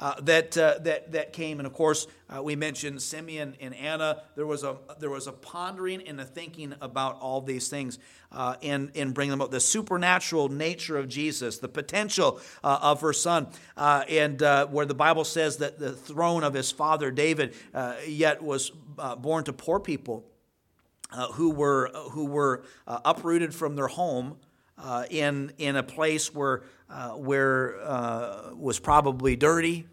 Uh, 0.00 0.18
that, 0.22 0.56
uh, 0.56 0.78
that, 0.80 1.12
that 1.12 1.30
came. 1.34 1.60
And 1.60 1.66
of 1.66 1.74
course, 1.74 2.06
uh, 2.34 2.42
we 2.42 2.56
mentioned 2.56 3.02
Simeon 3.02 3.54
and 3.60 3.74
Anna. 3.74 4.22
There 4.34 4.46
was 4.46 4.64
a, 4.64 4.78
there 4.98 5.10
was 5.10 5.26
a 5.26 5.32
pondering 5.32 6.08
and 6.08 6.18
a 6.18 6.24
thinking 6.24 6.74
about 6.80 7.20
all 7.20 7.42
these 7.42 7.68
things 7.68 7.98
uh, 8.32 8.54
and, 8.62 8.90
and 8.94 9.12
bring 9.12 9.28
them 9.28 9.42
up. 9.42 9.50
The 9.50 9.60
supernatural 9.60 10.48
nature 10.48 10.96
of 10.96 11.06
Jesus, 11.06 11.58
the 11.58 11.68
potential 11.68 12.40
uh, 12.64 12.78
of 12.80 13.02
her 13.02 13.12
son, 13.12 13.48
uh, 13.76 14.04
and 14.08 14.40
where 14.72 14.86
the 14.86 14.94
Bible 14.94 15.24
says 15.24 15.58
that 15.58 15.78
the 15.78 15.92
throne 15.92 16.44
of 16.44 16.54
his 16.54 16.72
father 16.72 17.10
David 17.10 17.54
yet 18.06 18.42
was 18.42 18.70
born 19.18 19.44
to 19.44 19.52
poor 19.52 19.80
people 19.80 20.24
who 21.34 21.50
were, 21.50 21.90
who 22.12 22.24
were 22.24 22.64
uprooted 22.86 23.54
from 23.54 23.76
their 23.76 23.88
home. 23.88 24.38
In 25.10 25.52
in 25.58 25.76
a 25.76 25.82
place 25.82 26.34
where 26.34 26.62
uh, 26.90 27.10
where 27.10 27.80
uh, 27.82 28.54
was 28.54 28.78
probably 28.78 29.36
dirty 29.36 29.86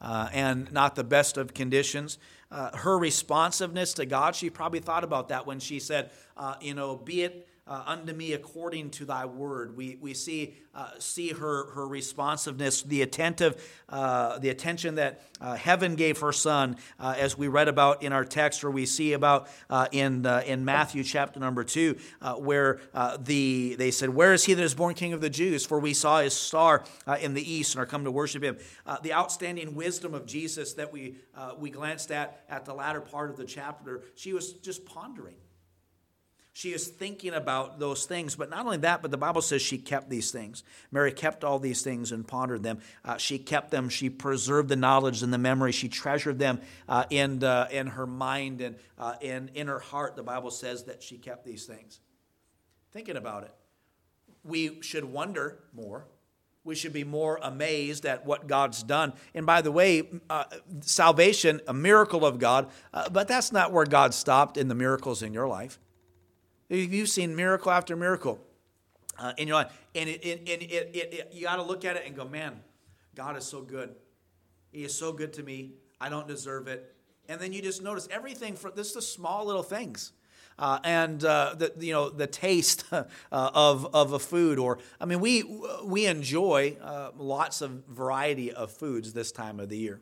uh, 0.00 0.28
and 0.32 0.70
not 0.72 0.94
the 0.94 1.04
best 1.04 1.36
of 1.36 1.54
conditions. 1.54 2.18
Uh, 2.50 2.76
her 2.76 2.98
responsiveness 2.98 3.94
to 3.94 4.06
God, 4.06 4.36
she 4.36 4.50
probably 4.50 4.80
thought 4.80 5.04
about 5.04 5.28
that 5.28 5.46
when 5.46 5.58
she 5.58 5.80
said, 5.80 6.10
uh, 6.36 6.54
"You 6.60 6.74
know, 6.74 6.96
be 6.96 7.22
it 7.22 7.48
uh, 7.66 7.82
unto 7.86 8.12
me 8.12 8.32
according 8.32 8.90
to 8.90 9.04
thy 9.04 9.26
word. 9.26 9.76
We, 9.76 9.98
we 10.00 10.14
see, 10.14 10.54
uh, 10.74 10.90
see 10.98 11.30
her, 11.30 11.70
her 11.72 11.86
responsiveness, 11.86 12.82
the 12.82 13.02
attentive, 13.02 13.60
uh, 13.88 14.38
the 14.38 14.50
attention 14.50 14.96
that 14.96 15.22
uh, 15.40 15.54
heaven 15.54 15.96
gave 15.96 16.20
her 16.20 16.32
son, 16.32 16.76
uh, 17.00 17.14
as 17.18 17.36
we 17.36 17.48
read 17.48 17.68
about 17.68 18.02
in 18.02 18.12
our 18.12 18.24
text, 18.24 18.62
or 18.62 18.70
we 18.70 18.86
see 18.86 19.14
about 19.14 19.48
uh, 19.68 19.88
in, 19.90 20.24
in 20.46 20.64
Matthew 20.64 21.02
chapter 21.02 21.40
number 21.40 21.64
two, 21.64 21.96
where 22.38 22.80
the, 23.18 23.74
they 23.76 23.90
said, 23.90 24.10
Where 24.10 24.32
is 24.32 24.44
he 24.44 24.54
that 24.54 24.62
is 24.62 24.74
born 24.74 24.94
king 24.94 25.12
of 25.12 25.20
the 25.20 25.30
Jews? 25.30 25.66
For 25.66 25.80
we 25.80 25.94
saw 25.94 26.20
his 26.20 26.34
star 26.34 26.84
in 27.20 27.34
the 27.34 27.52
east 27.52 27.74
and 27.74 27.82
are 27.82 27.86
come 27.86 28.04
to 28.04 28.10
worship 28.10 28.42
him. 28.42 28.56
the 29.02 29.12
outstanding 29.12 29.74
wisdom 29.74 30.14
of 30.14 30.26
Jesus 30.26 30.74
that 30.74 30.92
we, 30.92 31.16
we 31.58 31.70
glanced 31.70 32.10
at 32.12 32.44
at 32.48 32.64
the 32.64 32.74
latter 32.74 33.00
part 33.00 33.30
of 33.30 33.36
the 33.36 33.44
chapter, 33.44 34.02
she 34.14 34.32
was 34.32 34.52
just 34.52 34.84
pondering. 34.86 35.36
She 36.56 36.72
is 36.72 36.88
thinking 36.88 37.34
about 37.34 37.78
those 37.78 38.06
things. 38.06 38.34
But 38.34 38.48
not 38.48 38.64
only 38.64 38.78
that, 38.78 39.02
but 39.02 39.10
the 39.10 39.18
Bible 39.18 39.42
says 39.42 39.60
she 39.60 39.76
kept 39.76 40.08
these 40.08 40.30
things. 40.30 40.64
Mary 40.90 41.12
kept 41.12 41.44
all 41.44 41.58
these 41.58 41.82
things 41.82 42.12
and 42.12 42.26
pondered 42.26 42.62
them. 42.62 42.78
Uh, 43.04 43.18
she 43.18 43.38
kept 43.38 43.70
them. 43.70 43.90
She 43.90 44.08
preserved 44.08 44.70
the 44.70 44.76
knowledge 44.76 45.22
and 45.22 45.30
the 45.30 45.36
memory. 45.36 45.70
She 45.70 45.90
treasured 45.90 46.38
them 46.38 46.62
uh, 46.88 47.04
in, 47.10 47.44
uh, 47.44 47.68
in 47.70 47.88
her 47.88 48.06
mind 48.06 48.62
and 48.62 48.76
uh, 48.98 49.16
in, 49.20 49.50
in 49.52 49.66
her 49.66 49.80
heart. 49.80 50.16
The 50.16 50.22
Bible 50.22 50.50
says 50.50 50.84
that 50.84 51.02
she 51.02 51.18
kept 51.18 51.44
these 51.44 51.66
things. 51.66 52.00
Thinking 52.90 53.18
about 53.18 53.42
it, 53.42 53.52
we 54.42 54.80
should 54.80 55.04
wonder 55.04 55.58
more. 55.74 56.06
We 56.64 56.74
should 56.74 56.94
be 56.94 57.04
more 57.04 57.38
amazed 57.42 58.06
at 58.06 58.24
what 58.24 58.46
God's 58.46 58.82
done. 58.82 59.12
And 59.34 59.44
by 59.44 59.60
the 59.60 59.70
way, 59.70 60.04
uh, 60.30 60.44
salvation, 60.80 61.60
a 61.68 61.74
miracle 61.74 62.24
of 62.24 62.38
God, 62.38 62.70
uh, 62.94 63.10
but 63.10 63.28
that's 63.28 63.52
not 63.52 63.72
where 63.72 63.84
God 63.84 64.14
stopped 64.14 64.56
in 64.56 64.68
the 64.68 64.74
miracles 64.74 65.22
in 65.22 65.34
your 65.34 65.48
life. 65.48 65.78
You've 66.68 67.08
seen 67.08 67.36
miracle 67.36 67.70
after 67.70 67.94
miracle 67.96 68.40
uh, 69.18 69.32
in 69.36 69.48
your 69.48 69.56
life. 69.56 69.72
And, 69.94 70.08
it, 70.08 70.24
it, 70.24 70.48
it, 70.48 70.62
it 70.62 71.30
you 71.32 71.44
got 71.44 71.56
to 71.56 71.62
look 71.62 71.84
at 71.84 71.96
it 71.96 72.04
and 72.06 72.16
go, 72.16 72.26
man, 72.26 72.60
God 73.14 73.36
is 73.36 73.44
so 73.44 73.62
good. 73.62 73.94
He 74.72 74.84
is 74.84 74.94
so 74.96 75.12
good 75.12 75.32
to 75.34 75.42
me. 75.42 75.72
I 76.00 76.08
don't 76.08 76.28
deserve 76.28 76.68
it. 76.68 76.94
And 77.28 77.40
then 77.40 77.52
you 77.52 77.62
just 77.62 77.82
notice 77.82 78.08
everything 78.10 78.54
for 78.54 78.70
this 78.70 78.92
the 78.92 79.02
small 79.02 79.46
little 79.46 79.62
things. 79.62 80.12
Uh, 80.58 80.78
and 80.84 81.22
uh, 81.22 81.54
the 81.56 81.72
you 81.78 81.92
know 81.92 82.08
the 82.08 82.26
taste 82.26 82.84
uh, 82.92 83.04
of 83.30 83.94
of 83.94 84.12
a 84.12 84.18
food, 84.18 84.58
or 84.58 84.78
I 84.98 85.04
mean, 85.04 85.20
we 85.20 85.44
we 85.84 86.06
enjoy 86.06 86.78
uh, 86.80 87.10
lots 87.16 87.60
of 87.60 87.84
variety 87.86 88.52
of 88.52 88.70
foods 88.70 89.12
this 89.12 89.32
time 89.32 89.60
of 89.60 89.68
the 89.68 89.76
year. 89.76 90.00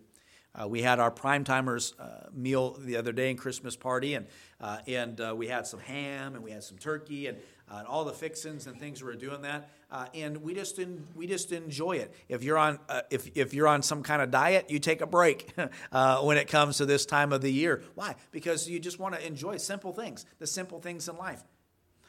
Uh, 0.60 0.68
we 0.68 0.82
had 0.82 1.00
our 1.00 1.10
prime 1.10 1.42
timers 1.42 1.94
uh, 1.98 2.28
meal 2.32 2.76
the 2.78 2.96
other 2.96 3.12
day 3.12 3.30
in 3.30 3.36
Christmas 3.36 3.76
party, 3.76 4.14
and 4.14 4.26
uh, 4.60 4.78
and 4.86 5.20
uh, 5.20 5.34
we 5.36 5.48
had 5.48 5.66
some 5.66 5.80
ham 5.80 6.34
and 6.34 6.44
we 6.44 6.50
had 6.50 6.62
some 6.62 6.78
turkey 6.78 7.26
and, 7.26 7.38
uh, 7.70 7.78
and 7.78 7.86
all 7.86 8.04
the 8.04 8.12
fixings 8.12 8.66
and 8.66 8.78
things 8.78 9.02
we 9.02 9.06
were 9.06 9.16
doing 9.16 9.42
that, 9.42 9.68
uh, 9.90 10.06
and 10.14 10.36
we 10.38 10.54
just 10.54 10.78
in, 10.78 11.04
we 11.16 11.26
just 11.26 11.50
enjoy 11.50 11.92
it. 11.92 12.14
If 12.28 12.44
you're 12.44 12.58
on 12.58 12.78
if 13.10 13.36
if 13.36 13.52
you're 13.52 13.68
on 13.68 13.82
some 13.82 14.02
kind 14.02 14.22
of 14.22 14.30
diet, 14.30 14.70
you 14.70 14.78
take 14.78 15.00
a 15.00 15.06
break 15.06 15.52
when 16.22 16.36
it 16.36 16.48
comes 16.48 16.78
to 16.78 16.86
this 16.86 17.04
time 17.04 17.32
of 17.32 17.40
the 17.40 17.52
year. 17.52 17.82
Why? 17.94 18.14
Because 18.30 18.68
you 18.68 18.78
just 18.78 18.98
want 18.98 19.14
to 19.14 19.26
enjoy 19.26 19.56
simple 19.56 19.92
things, 19.92 20.24
the 20.38 20.46
simple 20.46 20.80
things 20.80 21.08
in 21.08 21.16
life. 21.16 21.42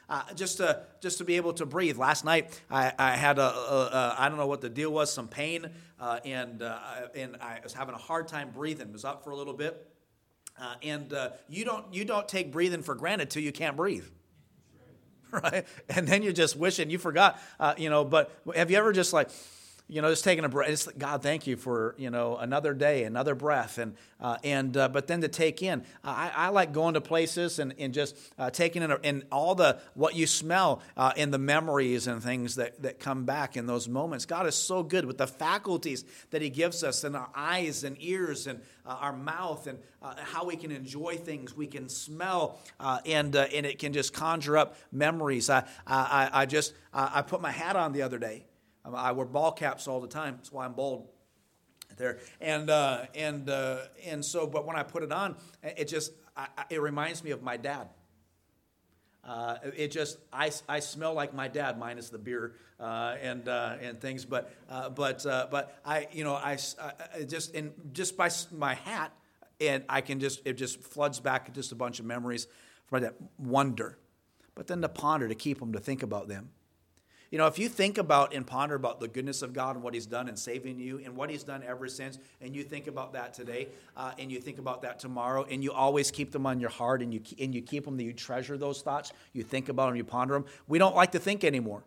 Uh, 0.08 0.22
just 0.34 0.58
to 0.58 0.82
just 1.00 1.18
to 1.18 1.24
be 1.24 1.34
able 1.36 1.52
to 1.52 1.66
breathe. 1.66 1.98
Last 1.98 2.24
night 2.24 2.60
I, 2.70 2.92
I 2.96 3.16
had 3.16 3.40
a, 3.40 3.42
a, 3.42 3.90
a 3.92 4.14
I 4.18 4.28
don't 4.28 4.38
know 4.38 4.46
what 4.46 4.60
the 4.60 4.68
deal 4.68 4.92
was, 4.92 5.12
some 5.12 5.26
pain, 5.26 5.68
uh, 6.00 6.20
and 6.24 6.62
uh, 6.62 6.78
and 7.16 7.36
I 7.40 7.58
was 7.62 7.72
having 7.72 7.92
a 7.94 7.98
hard 7.98 8.28
time 8.28 8.50
breathing. 8.54 8.92
Was 8.92 9.04
up 9.04 9.24
for 9.24 9.30
a 9.30 9.36
little 9.36 9.52
bit, 9.52 9.84
uh, 10.60 10.74
and 10.80 11.12
uh, 11.12 11.30
you 11.48 11.64
don't 11.64 11.92
you 11.92 12.04
don't 12.04 12.28
take 12.28 12.52
breathing 12.52 12.82
for 12.82 12.94
granted 12.94 13.30
till 13.30 13.42
you 13.42 13.52
can't 13.52 13.76
breathe. 13.76 14.06
Right, 15.32 15.66
and 15.88 16.06
then 16.06 16.22
you're 16.22 16.32
just 16.32 16.56
wishing 16.56 16.88
you 16.88 16.98
forgot, 16.98 17.40
uh, 17.58 17.74
you 17.76 17.90
know. 17.90 18.04
But 18.04 18.30
have 18.54 18.70
you 18.70 18.78
ever 18.78 18.92
just 18.92 19.12
like, 19.12 19.28
you 19.88 20.02
know, 20.02 20.10
just 20.10 20.24
taking 20.24 20.44
a 20.44 20.48
breath. 20.48 20.68
It's, 20.68 20.86
God, 20.86 21.22
thank 21.22 21.46
you 21.46 21.56
for 21.56 21.94
you 21.96 22.10
know 22.10 22.36
another 22.36 22.74
day, 22.74 23.04
another 23.04 23.36
breath, 23.36 23.78
and 23.78 23.94
uh, 24.20 24.36
and 24.42 24.76
uh, 24.76 24.88
but 24.88 25.06
then 25.06 25.20
to 25.20 25.28
take 25.28 25.62
in. 25.62 25.84
I, 26.02 26.32
I, 26.34 26.48
like 26.48 26.72
going 26.72 26.94
to 26.94 27.00
places 27.00 27.60
and, 27.60 27.72
and 27.78 27.94
just 27.94 28.16
uh, 28.36 28.50
taking 28.50 28.82
in, 28.82 28.90
in 29.04 29.24
all 29.30 29.54
the 29.54 29.80
what 29.94 30.16
you 30.16 30.26
smell 30.26 30.82
uh, 30.96 31.12
and 31.16 31.32
the 31.32 31.38
memories 31.38 32.08
and 32.08 32.20
things 32.20 32.56
that 32.56 32.82
that 32.82 32.98
come 32.98 33.26
back 33.26 33.56
in 33.56 33.66
those 33.66 33.88
moments. 33.88 34.26
God 34.26 34.46
is 34.48 34.56
so 34.56 34.82
good 34.82 35.04
with 35.04 35.18
the 35.18 35.28
faculties 35.28 36.04
that 36.30 36.42
He 36.42 36.50
gives 36.50 36.82
us, 36.82 37.04
and 37.04 37.14
our 37.14 37.30
eyes 37.36 37.84
and 37.84 37.96
ears 38.00 38.48
and 38.48 38.60
uh, 38.84 38.96
our 39.00 39.12
mouth, 39.12 39.68
and 39.68 39.78
uh, 40.02 40.14
how 40.18 40.44
we 40.44 40.56
can 40.56 40.72
enjoy 40.72 41.16
things. 41.16 41.56
We 41.56 41.68
can 41.68 41.88
smell, 41.88 42.58
and 42.80 43.36
and 43.36 43.64
it 43.64 43.78
can 43.78 43.92
just 43.92 44.12
conjure 44.12 44.56
up 44.56 44.76
memories. 44.90 45.48
I 45.48 45.62
I, 45.86 46.30
I 46.32 46.46
just 46.46 46.74
I 46.92 47.22
put 47.22 47.40
my 47.40 47.52
hat 47.52 47.76
on 47.76 47.92
the 47.92 48.02
other 48.02 48.18
day 48.18 48.46
I 48.94 49.12
wear 49.12 49.26
ball 49.26 49.52
caps 49.52 49.88
all 49.88 50.00
the 50.00 50.08
time. 50.08 50.36
That's 50.36 50.52
why 50.52 50.64
I'm 50.64 50.74
bald 50.74 51.08
there. 51.96 52.18
And 52.40 52.70
uh, 52.70 53.06
and 53.14 53.48
uh, 53.48 53.78
and 54.04 54.24
so, 54.24 54.46
but 54.46 54.66
when 54.66 54.76
I 54.76 54.82
put 54.82 55.02
it 55.02 55.12
on, 55.12 55.36
it 55.62 55.86
just 55.86 56.12
I, 56.36 56.48
it 56.70 56.80
reminds 56.80 57.24
me 57.24 57.30
of 57.30 57.42
my 57.42 57.56
dad. 57.56 57.88
Uh, 59.26 59.56
it 59.76 59.88
just 59.88 60.18
I, 60.32 60.52
I 60.68 60.78
smell 60.78 61.12
like 61.12 61.34
my 61.34 61.48
dad 61.48 61.78
minus 61.80 62.10
the 62.10 62.18
beer 62.18 62.54
uh, 62.78 63.16
and 63.20 63.48
uh, 63.48 63.74
and 63.80 64.00
things 64.00 64.24
but 64.24 64.54
uh, 64.70 64.88
but 64.88 65.26
uh, 65.26 65.48
but 65.50 65.76
I 65.84 66.06
you 66.12 66.22
know 66.22 66.34
I, 66.34 66.58
I 67.12 67.24
just 67.24 67.52
and 67.56 67.72
just 67.92 68.16
by 68.16 68.30
my 68.52 68.74
hat 68.74 69.12
and 69.60 69.82
I 69.88 70.00
can 70.00 70.20
just 70.20 70.42
it 70.46 70.52
just 70.52 70.80
floods 70.80 71.18
back 71.18 71.52
just 71.52 71.72
a 71.72 71.74
bunch 71.74 71.98
of 71.98 72.06
memories 72.06 72.46
from 72.86 73.02
that 73.02 73.14
wonder 73.36 73.98
but 74.54 74.68
then 74.68 74.80
to 74.82 74.88
ponder 74.88 75.26
to 75.26 75.34
keep 75.34 75.58
them 75.58 75.72
to 75.72 75.80
think 75.80 76.04
about 76.04 76.28
them 76.28 76.50
you 77.36 77.42
know, 77.42 77.48
if 77.48 77.58
you 77.58 77.68
think 77.68 77.98
about 77.98 78.32
and 78.32 78.46
ponder 78.46 78.76
about 78.76 78.98
the 78.98 79.08
goodness 79.08 79.42
of 79.42 79.52
God 79.52 79.76
and 79.76 79.84
what 79.84 79.92
He's 79.92 80.06
done 80.06 80.26
in 80.26 80.38
saving 80.38 80.80
you 80.80 81.02
and 81.04 81.14
what 81.14 81.28
He's 81.28 81.44
done 81.44 81.62
ever 81.68 81.86
since, 81.86 82.18
and 82.40 82.56
you 82.56 82.64
think 82.64 82.86
about 82.86 83.12
that 83.12 83.34
today, 83.34 83.68
uh, 83.94 84.12
and 84.18 84.32
you 84.32 84.40
think 84.40 84.58
about 84.58 84.80
that 84.80 84.98
tomorrow, 84.98 85.44
and 85.50 85.62
you 85.62 85.70
always 85.70 86.10
keep 86.10 86.32
them 86.32 86.46
on 86.46 86.60
your 86.60 86.70
heart, 86.70 87.02
and 87.02 87.12
you 87.12 87.20
and 87.38 87.54
you 87.54 87.60
keep 87.60 87.84
them, 87.84 87.98
that 87.98 88.04
you 88.04 88.14
treasure 88.14 88.56
those 88.56 88.80
thoughts, 88.80 89.12
you 89.34 89.42
think 89.42 89.68
about 89.68 89.88
them, 89.88 89.96
you 89.96 90.02
ponder 90.02 90.32
them. 90.32 90.46
We 90.66 90.78
don't 90.78 90.96
like 90.96 91.12
to 91.12 91.18
think 91.18 91.44
anymore. 91.44 91.84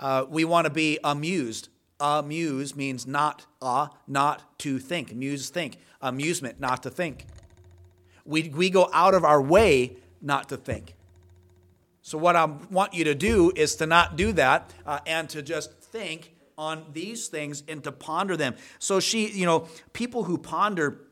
Uh, 0.00 0.24
we 0.28 0.44
want 0.44 0.64
to 0.64 0.72
be 0.72 0.98
amused. 1.04 1.68
Amuse 2.00 2.74
means 2.74 3.06
not 3.06 3.46
uh, 3.62 3.86
not 4.08 4.58
to 4.58 4.80
think. 4.80 5.12
Amuse, 5.12 5.48
think. 5.48 5.76
Amusement, 6.02 6.58
not 6.58 6.82
to 6.82 6.90
think. 6.90 7.24
We 8.24 8.48
we 8.48 8.68
go 8.68 8.90
out 8.92 9.14
of 9.14 9.22
our 9.22 9.40
way 9.40 9.92
not 10.20 10.48
to 10.48 10.56
think. 10.56 10.96
So, 12.08 12.16
what 12.16 12.36
I 12.36 12.46
want 12.46 12.94
you 12.94 13.04
to 13.04 13.14
do 13.14 13.52
is 13.54 13.76
to 13.76 13.86
not 13.86 14.16
do 14.16 14.32
that 14.32 14.72
uh, 14.86 15.00
and 15.06 15.28
to 15.28 15.42
just 15.42 15.74
think 15.74 16.32
on 16.56 16.86
these 16.94 17.28
things 17.28 17.62
and 17.68 17.84
to 17.84 17.92
ponder 17.92 18.34
them. 18.34 18.54
So, 18.78 18.98
she, 18.98 19.28
you 19.28 19.44
know, 19.44 19.68
people 19.92 20.24
who 20.24 20.38
ponder 20.38 21.02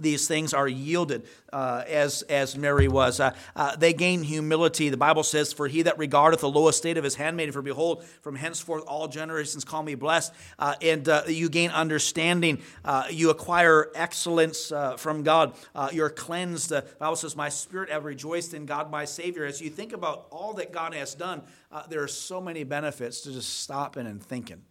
these 0.00 0.28
things 0.28 0.54
are 0.54 0.68
yielded 0.68 1.26
uh, 1.52 1.84
as, 1.86 2.22
as 2.22 2.56
Mary 2.56 2.88
was. 2.88 3.20
Uh, 3.20 3.34
uh, 3.56 3.76
they 3.76 3.92
gain 3.92 4.22
humility. 4.22 4.88
The 4.88 4.96
Bible 4.96 5.22
says, 5.22 5.52
For 5.52 5.68
he 5.68 5.82
that 5.82 5.98
regardeth 5.98 6.40
the 6.40 6.48
low 6.48 6.68
estate 6.68 6.96
of 6.96 7.04
his 7.04 7.14
handmaiden, 7.14 7.52
for 7.52 7.62
behold, 7.62 8.04
from 8.22 8.36
henceforth 8.36 8.84
all 8.86 9.08
generations 9.08 9.64
call 9.64 9.82
me 9.82 9.94
blessed. 9.94 10.32
Uh, 10.58 10.74
and 10.82 11.08
uh, 11.08 11.22
you 11.26 11.48
gain 11.48 11.70
understanding. 11.70 12.60
Uh, 12.84 13.04
you 13.10 13.30
acquire 13.30 13.90
excellence 13.94 14.72
from 14.96 15.22
God. 15.22 15.54
you're 15.92 16.10
cleansed. 16.10 16.70
The 16.70 16.84
Bible 16.98 17.16
says, 17.16 17.36
My 17.36 17.48
spirit 17.48 17.90
have 17.90 18.04
rejoiced 18.04 18.54
in 18.54 18.66
God 18.66 18.90
my 18.90 19.04
Savior. 19.04 19.44
As 19.44 19.60
you 19.60 19.70
think 19.70 19.92
about 19.92 20.26
all 20.30 20.54
that 20.54 20.72
God 20.72 20.94
has 20.94 21.14
done, 21.14 21.42
there 21.88 22.02
are 22.02 22.08
so 22.08 22.40
many 22.40 22.64
benefits 22.64 23.20
to 23.22 23.32
just 23.32 23.60
stopping 23.60 24.06
and 24.06 24.22
thinking 24.22 24.62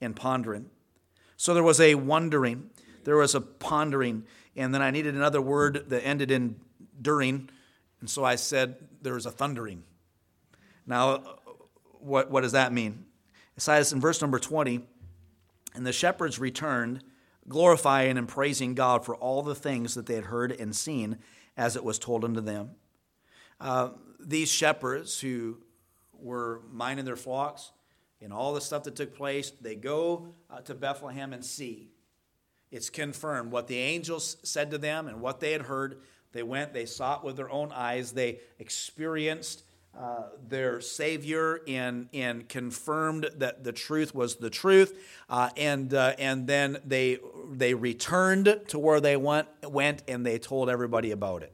and 0.00 0.16
pondering. 0.16 0.66
So 1.36 1.54
there 1.54 1.62
was 1.62 1.80
a 1.80 1.94
wondering 1.94 2.68
there 3.04 3.16
was 3.16 3.34
a 3.34 3.40
pondering, 3.40 4.24
and 4.56 4.74
then 4.74 4.82
I 4.82 4.90
needed 4.90 5.14
another 5.14 5.40
word 5.40 5.84
that 5.88 6.04
ended 6.04 6.30
in 6.30 6.56
during, 7.00 7.50
and 8.00 8.08
so 8.08 8.24
I 8.24 8.36
said 8.36 8.76
there 9.02 9.14
was 9.14 9.26
a 9.26 9.30
thundering. 9.30 9.82
Now, 10.86 11.38
what, 12.00 12.30
what 12.30 12.42
does 12.42 12.52
that 12.52 12.72
mean? 12.72 13.04
It 13.56 13.62
says 13.62 13.92
in 13.92 14.00
verse 14.00 14.20
number 14.20 14.38
20, 14.38 14.80
and 15.74 15.86
the 15.86 15.92
shepherds 15.92 16.38
returned, 16.38 17.04
glorifying 17.48 18.18
and 18.18 18.28
praising 18.28 18.74
God 18.74 19.04
for 19.04 19.14
all 19.16 19.42
the 19.42 19.54
things 19.54 19.94
that 19.94 20.06
they 20.06 20.14
had 20.14 20.24
heard 20.24 20.52
and 20.52 20.74
seen 20.74 21.18
as 21.56 21.76
it 21.76 21.84
was 21.84 21.98
told 21.98 22.24
unto 22.24 22.40
them. 22.40 22.70
Uh, 23.60 23.90
these 24.18 24.50
shepherds 24.50 25.20
who 25.20 25.58
were 26.18 26.62
minding 26.70 27.04
their 27.04 27.16
flocks 27.16 27.72
and 28.22 28.32
all 28.32 28.54
the 28.54 28.60
stuff 28.60 28.84
that 28.84 28.96
took 28.96 29.14
place, 29.14 29.50
they 29.60 29.74
go 29.74 30.34
uh, 30.50 30.60
to 30.60 30.74
Bethlehem 30.74 31.32
and 31.32 31.44
see. 31.44 31.90
It's 32.70 32.90
confirmed 32.90 33.50
what 33.50 33.66
the 33.66 33.78
angels 33.78 34.36
said 34.42 34.70
to 34.70 34.78
them 34.78 35.08
and 35.08 35.20
what 35.20 35.40
they 35.40 35.52
had 35.52 35.62
heard. 35.62 36.00
They 36.32 36.42
went, 36.42 36.72
they 36.72 36.86
saw 36.86 37.16
it 37.16 37.24
with 37.24 37.36
their 37.36 37.50
own 37.50 37.72
eyes, 37.72 38.12
they 38.12 38.40
experienced 38.58 39.64
uh, 39.98 40.22
their 40.48 40.80
Savior 40.80 41.60
and, 41.66 42.08
and 42.14 42.48
confirmed 42.48 43.28
that 43.38 43.64
the 43.64 43.72
truth 43.72 44.14
was 44.14 44.36
the 44.36 44.50
truth. 44.50 44.96
Uh, 45.28 45.50
and, 45.56 45.92
uh, 45.92 46.14
and 46.18 46.46
then 46.46 46.78
they, 46.84 47.18
they 47.50 47.74
returned 47.74 48.60
to 48.68 48.78
where 48.78 49.00
they 49.00 49.16
went, 49.16 49.48
went 49.68 50.04
and 50.06 50.24
they 50.24 50.38
told 50.38 50.70
everybody 50.70 51.10
about 51.10 51.42
it. 51.42 51.52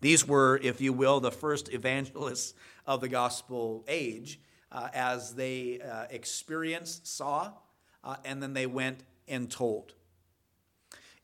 These 0.00 0.26
were, 0.26 0.58
if 0.62 0.80
you 0.80 0.92
will, 0.92 1.20
the 1.20 1.30
first 1.30 1.72
evangelists 1.72 2.54
of 2.86 3.00
the 3.00 3.08
gospel 3.08 3.84
age 3.86 4.40
uh, 4.70 4.88
as 4.92 5.34
they 5.34 5.80
uh, 5.80 6.06
experienced, 6.10 7.06
saw, 7.06 7.52
uh, 8.02 8.16
and 8.24 8.42
then 8.42 8.52
they 8.52 8.66
went 8.66 9.04
and 9.26 9.50
told. 9.50 9.94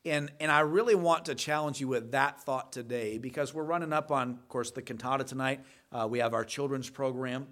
And, 0.05 0.31
and 0.39 0.51
I 0.51 0.59
really 0.59 0.93
want 0.95 1.25
to 1.25 1.35
challenge 1.35 1.81
you 1.81 1.87
with 1.87 2.11
that 2.11 2.41
thought 2.43 2.71
today 2.71 3.17
because 3.17 3.53
we're 3.53 3.63
running 3.63 3.91
up 3.91 4.11
on, 4.11 4.31
of 4.31 4.47
course, 4.47 4.71
the 4.71 4.83
cantata 4.83 5.23
tonight. 5.23 5.61
Uh, 5.91 6.07
we 6.09 6.19
have 6.19 6.33
our 6.33 6.45
children's 6.45 6.89
program. 6.89 7.47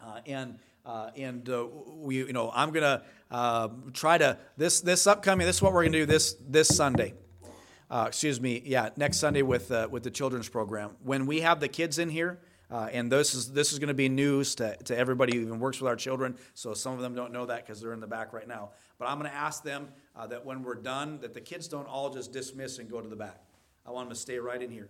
Uh, 0.00 0.20
and 0.26 0.58
uh, 0.86 1.10
and 1.16 1.48
uh, 1.48 1.66
we, 1.96 2.16
you 2.16 2.32
know, 2.32 2.50
I'm 2.54 2.70
gonna 2.70 3.02
uh, 3.30 3.68
try 3.94 4.18
to 4.18 4.36
this 4.56 4.80
this 4.82 5.06
upcoming. 5.06 5.46
This 5.46 5.56
is 5.56 5.62
what 5.62 5.72
we're 5.72 5.84
gonna 5.84 5.96
do 5.96 6.06
this 6.06 6.36
this 6.46 6.68
Sunday. 6.68 7.14
Uh, 7.90 8.04
excuse 8.08 8.40
me, 8.40 8.62
yeah, 8.66 8.90
next 8.96 9.16
Sunday 9.16 9.42
with 9.42 9.70
uh, 9.70 9.88
with 9.90 10.02
the 10.02 10.10
children's 10.10 10.48
program. 10.48 10.90
When 11.02 11.26
we 11.26 11.40
have 11.40 11.60
the 11.60 11.68
kids 11.68 11.98
in 11.98 12.10
here, 12.10 12.38
uh, 12.70 12.88
and 12.92 13.10
this 13.10 13.34
is 13.34 13.52
this 13.52 13.72
is 13.72 13.78
going 13.78 13.88
to 13.88 13.94
be 13.94 14.08
news 14.08 14.54
to, 14.56 14.76
to 14.84 14.96
everybody 14.96 15.36
who 15.36 15.42
even 15.42 15.60
works 15.60 15.80
with 15.80 15.88
our 15.88 15.96
children. 15.96 16.36
So 16.54 16.74
some 16.74 16.94
of 16.94 17.00
them 17.00 17.14
don't 17.14 17.32
know 17.32 17.46
that 17.46 17.66
because 17.66 17.80
they're 17.80 17.92
in 17.92 18.00
the 18.00 18.06
back 18.06 18.32
right 18.32 18.48
now. 18.48 18.70
But 18.98 19.08
I'm 19.08 19.18
going 19.18 19.30
to 19.30 19.36
ask 19.36 19.62
them 19.62 19.88
that 20.28 20.44
when 20.44 20.62
we're 20.62 20.76
done, 20.76 21.18
that 21.20 21.34
the 21.34 21.40
kids 21.40 21.68
don't 21.68 21.86
all 21.86 22.10
just 22.10 22.32
dismiss 22.32 22.78
and 22.78 22.90
go 22.90 23.00
to 23.00 23.08
the 23.08 23.16
back. 23.16 23.40
I 23.86 23.90
want 23.90 24.08
them 24.08 24.14
to 24.14 24.20
stay 24.20 24.38
right 24.38 24.60
in 24.60 24.70
here. 24.70 24.88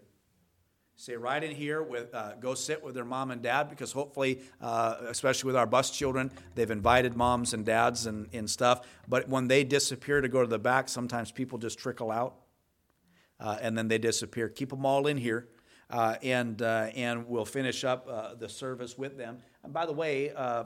Stay 0.96 1.16
right 1.16 1.42
in 1.42 1.50
here 1.50 1.82
with 1.82 2.14
uh, 2.14 2.34
go 2.36 2.54
sit 2.54 2.82
with 2.84 2.94
their 2.94 3.04
mom 3.04 3.32
and 3.32 3.42
dad 3.42 3.68
because 3.68 3.90
hopefully, 3.90 4.40
uh, 4.60 4.96
especially 5.08 5.48
with 5.48 5.56
our 5.56 5.66
bus 5.66 5.90
children, 5.90 6.30
they've 6.54 6.70
invited 6.70 7.16
moms 7.16 7.52
and 7.52 7.66
dads 7.66 8.06
and, 8.06 8.28
and 8.32 8.48
stuff. 8.48 8.86
But 9.08 9.28
when 9.28 9.48
they 9.48 9.64
disappear 9.64 10.20
to 10.20 10.28
go 10.28 10.42
to 10.42 10.46
the 10.46 10.58
back, 10.58 10.88
sometimes 10.88 11.32
people 11.32 11.58
just 11.58 11.80
trickle 11.80 12.12
out 12.12 12.36
uh, 13.40 13.58
and 13.60 13.76
then 13.76 13.88
they 13.88 13.98
disappear. 13.98 14.48
Keep 14.48 14.70
them 14.70 14.86
all 14.86 15.08
in 15.08 15.16
here. 15.16 15.48
Uh, 15.90 16.16
and 16.22 16.62
uh, 16.62 16.90
and 16.94 17.28
we'll 17.28 17.44
finish 17.44 17.84
up 17.84 18.08
uh, 18.10 18.34
the 18.34 18.48
service 18.48 18.96
with 18.96 19.16
them. 19.16 19.38
And 19.62 19.72
by 19.72 19.86
the 19.86 19.92
way, 19.92 20.34
I 20.34 20.64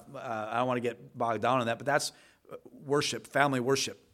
don't 0.54 0.66
want 0.66 0.76
to 0.76 0.88
get 0.88 1.16
bogged 1.16 1.42
down 1.42 1.60
on 1.60 1.66
that, 1.66 1.78
but 1.78 1.86
that's 1.86 2.12
worship, 2.84 3.26
family 3.26 3.60
worship. 3.60 4.04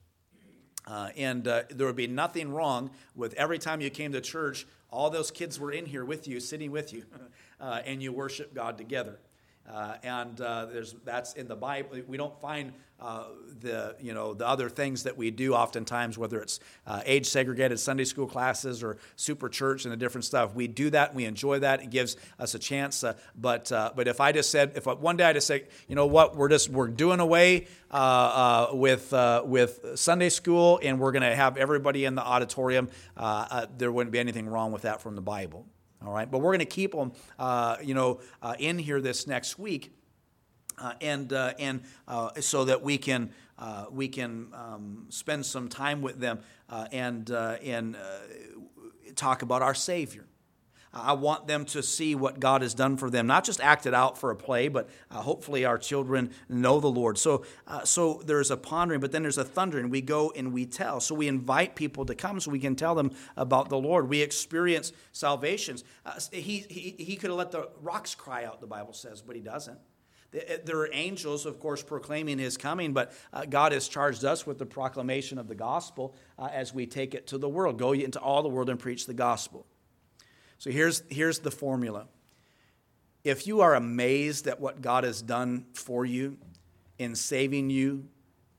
Uh, 0.86 1.08
and 1.16 1.48
uh, 1.48 1.62
there 1.70 1.86
would 1.86 1.96
be 1.96 2.06
nothing 2.06 2.52
wrong 2.52 2.90
with 3.14 3.32
every 3.34 3.58
time 3.58 3.80
you 3.80 3.90
came 3.90 4.12
to 4.12 4.20
church, 4.20 4.66
all 4.90 5.08
those 5.10 5.30
kids 5.30 5.58
were 5.58 5.72
in 5.72 5.86
here 5.86 6.04
with 6.04 6.28
you, 6.28 6.40
sitting 6.40 6.70
with 6.70 6.92
you, 6.92 7.04
uh, 7.60 7.80
and 7.86 8.02
you 8.02 8.12
worship 8.12 8.54
God 8.54 8.76
together. 8.76 9.18
Uh, 9.70 9.96
and 10.03 10.40
uh, 10.40 10.66
there's 10.66 10.94
that's 11.05 11.33
in 11.35 11.48
the 11.48 11.57
Bible. 11.57 11.98
We 12.07 12.18
don't 12.18 12.38
find 12.40 12.74
uh, 13.00 13.24
the 13.61 13.96
you 13.98 14.12
know 14.12 14.35
the 14.35 14.46
other 14.46 14.68
things 14.68 15.05
that 15.05 15.16
we 15.16 15.31
do 15.31 15.55
oftentimes, 15.55 16.18
whether 16.18 16.40
it's 16.40 16.61
uh, 16.87 17.00
age 17.07 17.27
segregated 17.27 17.81
Sunday 17.81 18.05
school 18.05 18.27
classes 18.27 18.83
or 18.83 18.98
super 19.16 19.48
church 19.48 19.85
and 19.85 19.92
the 19.92 19.96
different 19.96 20.27
stuff. 20.27 20.55
We 20.55 20.68
do 20.68 20.90
that. 20.90 21.14
We 21.14 21.24
enjoy 21.24 21.61
that. 21.61 21.83
It 21.83 21.88
gives 21.88 22.16
us 22.38 22.55
a 22.55 22.59
chance. 22.59 23.03
Uh, 23.03 23.14
but 23.35 23.72
uh, 23.72 23.92
but 23.96 24.07
if 24.07 24.20
I 24.20 24.33
just 24.33 24.50
said 24.50 24.72
if 24.74 24.87
one 24.87 25.16
day 25.16 25.24
I 25.24 25.33
just 25.33 25.46
say 25.46 25.64
you 25.88 25.96
know 25.96 26.07
what 26.07 26.37
we're 26.37 26.50
just 26.50 26.68
we're 26.68 26.88
doing 26.88 27.20
away 27.20 27.66
with 27.90 29.14
with 29.46 29.81
Sunday 29.94 30.29
school 30.29 30.79
and 30.83 31.00
we're 31.00 31.12
going 31.12 31.22
to 31.22 31.35
have 31.35 31.57
everybody 31.57 32.05
in 32.05 32.16
the 32.16 32.22
auditorium, 32.22 32.90
there 33.79 33.90
wouldn't 33.90 34.12
be 34.12 34.18
anything 34.18 34.46
wrong 34.46 34.72
with 34.72 34.83
that 34.83 35.00
from 35.00 35.14
the 35.14 35.22
Bible. 35.22 35.66
All 36.06 36.12
right, 36.12 36.30
but 36.30 36.38
we're 36.38 36.50
going 36.50 36.58
to 36.58 36.66
keep 36.66 36.92
them, 36.92 37.12
uh, 37.38 37.76
you 37.82 37.94
know, 37.94 38.20
uh, 38.42 38.54
in 38.58 38.78
here 38.78 39.00
this 39.00 39.26
next 39.26 39.58
week, 39.58 39.90
uh, 40.78 40.92
and 41.00 41.32
uh, 41.32 41.54
and 41.58 41.82
uh, 42.06 42.30
so 42.40 42.64
that 42.66 42.82
we 42.82 42.98
can 42.98 43.30
uh, 43.58 43.86
we 43.90 44.08
can 44.08 44.48
um, 44.52 45.06
spend 45.08 45.46
some 45.46 45.68
time 45.68 46.02
with 46.02 46.20
them 46.20 46.40
and 46.68 47.30
and 47.30 47.96
talk 49.16 49.42
about 49.42 49.62
our 49.62 49.74
Savior. 49.74 50.26
I 50.94 51.12
want 51.14 51.48
them 51.48 51.64
to 51.66 51.83
see 51.83 52.14
what 52.14 52.38
God 52.38 52.62
has 52.62 52.72
done 52.72 52.96
for 52.96 53.11
them, 53.11 53.26
not 53.26 53.44
just 53.44 53.61
act 53.61 53.85
it 53.85 53.94
out 53.94 54.16
for 54.16 54.30
a 54.30 54.37
play, 54.37 54.68
but 54.68 54.88
uh, 55.11 55.16
hopefully 55.16 55.64
our 55.64 55.76
children 55.76 56.30
know 56.48 56.78
the 56.78 56.90
Lord. 56.90 57.18
So, 57.18 57.44
uh, 57.66 57.85
so 57.85 58.22
there's 58.24 58.52
a 58.52 58.57
pondering, 58.57 59.00
but 59.00 59.11
then 59.11 59.22
there's 59.22 59.38
a 59.38 59.44
thundering. 59.44 59.90
We 59.90 60.00
go 60.00 60.33
and 60.37 60.52
we 60.52 60.66
tell. 60.66 61.00
So 61.00 61.14
we 61.16 61.26
invite 61.26 61.74
people 61.74 62.07
to 62.07 62.14
come 62.14 62.38
so 62.38 62.52
we 62.52 62.61
can 62.61 62.76
tell 62.76 62.94
them 62.94 63.11
about 63.37 63.70
the 63.70 63.78
Lord. 63.78 64.09
We 64.09 64.22
experience 64.22 64.92
salvations. 65.11 65.83
Uh, 66.07 66.20
he, 66.30 66.64
he, 66.70 66.94
he 66.96 67.16
could 67.16 67.30
have 67.30 67.38
let 67.38 67.50
the 67.50 67.68
rocks 67.83 68.14
cry 68.14 68.44
out, 68.44 68.61
the 68.61 68.68
Bible 68.68 68.92
says, 68.92 69.20
but 69.20 69.35
he 69.35 69.42
doesn't. 69.42 69.78
Uh, 70.33 70.59
there 70.64 70.78
are 70.78 70.90
angels, 70.92 71.44
of 71.44 71.59
course, 71.59 71.83
proclaiming 71.83 72.38
his 72.38 72.57
coming, 72.57 72.92
but 72.92 73.12
uh, 73.33 73.44
God 73.44 73.72
has 73.72 73.88
charged 73.88 74.24
us 74.24 74.46
with 74.46 74.59
the 74.59 74.66
proclamation 74.66 75.38
of 75.38 75.48
the 75.48 75.57
gospel 75.57 76.14
uh, 76.38 76.48
as 76.52 76.72
we 76.72 76.87
take 76.87 77.14
it 77.14 77.26
to 77.28 77.38
the 77.38 77.48
world. 77.48 77.78
Go 77.78 77.92
into 77.92 78.20
all 78.20 78.44
the 78.44 78.48
world 78.48 78.70
and 78.70 78.78
preach 78.78 79.07
the 79.07 79.14
gospel. 79.14 79.66
So 80.58 80.70
here's, 80.70 81.02
here's 81.08 81.40
the 81.40 81.50
formula. 81.50 82.06
If 83.22 83.46
you 83.46 83.60
are 83.60 83.74
amazed 83.74 84.46
at 84.46 84.60
what 84.60 84.82
God 84.82 85.04
has 85.04 85.22
done 85.22 85.66
for 85.72 86.04
you 86.04 86.36
in 86.98 87.14
saving 87.14 87.70
you 87.70 88.06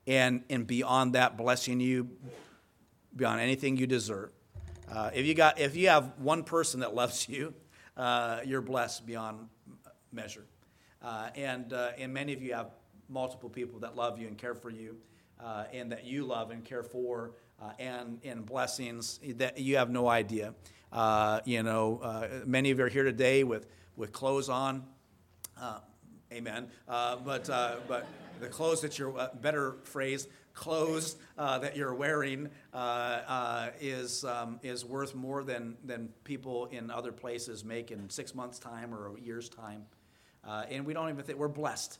and, 0.06 0.42
and 0.50 0.66
beyond 0.66 1.14
that, 1.14 1.36
blessing 1.36 1.80
you 1.80 2.08
beyond 3.14 3.40
anything 3.40 3.76
you 3.76 3.86
deserve, 3.86 4.30
uh, 4.90 5.10
if, 5.14 5.26
you 5.26 5.34
got, 5.34 5.58
if 5.58 5.76
you 5.76 5.88
have 5.88 6.12
one 6.18 6.44
person 6.44 6.80
that 6.80 6.94
loves 6.94 7.28
you, 7.28 7.54
uh, 7.96 8.40
you're 8.44 8.60
blessed 8.60 9.06
beyond 9.06 9.48
measure. 10.12 10.44
Uh, 11.02 11.28
and, 11.34 11.72
uh, 11.72 11.90
and 11.98 12.12
many 12.12 12.32
of 12.32 12.42
you 12.42 12.54
have 12.54 12.70
multiple 13.08 13.48
people 13.48 13.78
that 13.80 13.96
love 13.96 14.18
you 14.18 14.26
and 14.26 14.36
care 14.36 14.54
for 14.54 14.70
you, 14.70 14.96
uh, 15.40 15.64
and 15.72 15.92
that 15.92 16.04
you 16.04 16.24
love 16.24 16.50
and 16.50 16.64
care 16.64 16.82
for, 16.82 17.32
uh, 17.62 17.70
and, 17.78 18.18
and 18.24 18.44
blessings 18.44 19.20
that 19.36 19.58
you 19.58 19.76
have 19.76 19.90
no 19.90 20.08
idea. 20.08 20.54
Uh, 20.92 21.40
you 21.44 21.62
know, 21.62 22.00
uh, 22.02 22.28
many 22.44 22.70
of 22.70 22.78
you 22.78 22.84
are 22.84 22.88
here 22.88 23.04
today 23.04 23.44
with, 23.44 23.66
with 23.96 24.12
clothes 24.12 24.48
on. 24.48 24.84
Uh, 25.60 25.80
amen. 26.32 26.68
Uh, 26.88 27.16
but, 27.16 27.48
uh, 27.50 27.76
but 27.88 28.06
the 28.40 28.48
clothes 28.48 28.80
that 28.82 28.98
you're, 28.98 29.18
uh, 29.18 29.28
better 29.40 29.76
phrase, 29.84 30.28
clothes 30.54 31.16
that 31.36 31.76
you're 31.76 31.94
wearing 31.94 32.48
is, 33.80 34.24
um, 34.24 34.58
is 34.62 34.84
worth 34.84 35.14
more 35.14 35.44
than, 35.44 35.76
than 35.84 36.08
people 36.24 36.66
in 36.66 36.90
other 36.90 37.12
places 37.12 37.64
make 37.64 37.90
in 37.90 38.08
six 38.08 38.34
months' 38.34 38.58
time 38.58 38.94
or 38.94 39.14
a 39.14 39.20
year's 39.20 39.48
time. 39.48 39.84
and 40.44 40.86
we 40.86 40.94
don't 40.94 41.10
even 41.10 41.24
think 41.24 41.38
we're 41.38 41.48
blessed. 41.48 41.98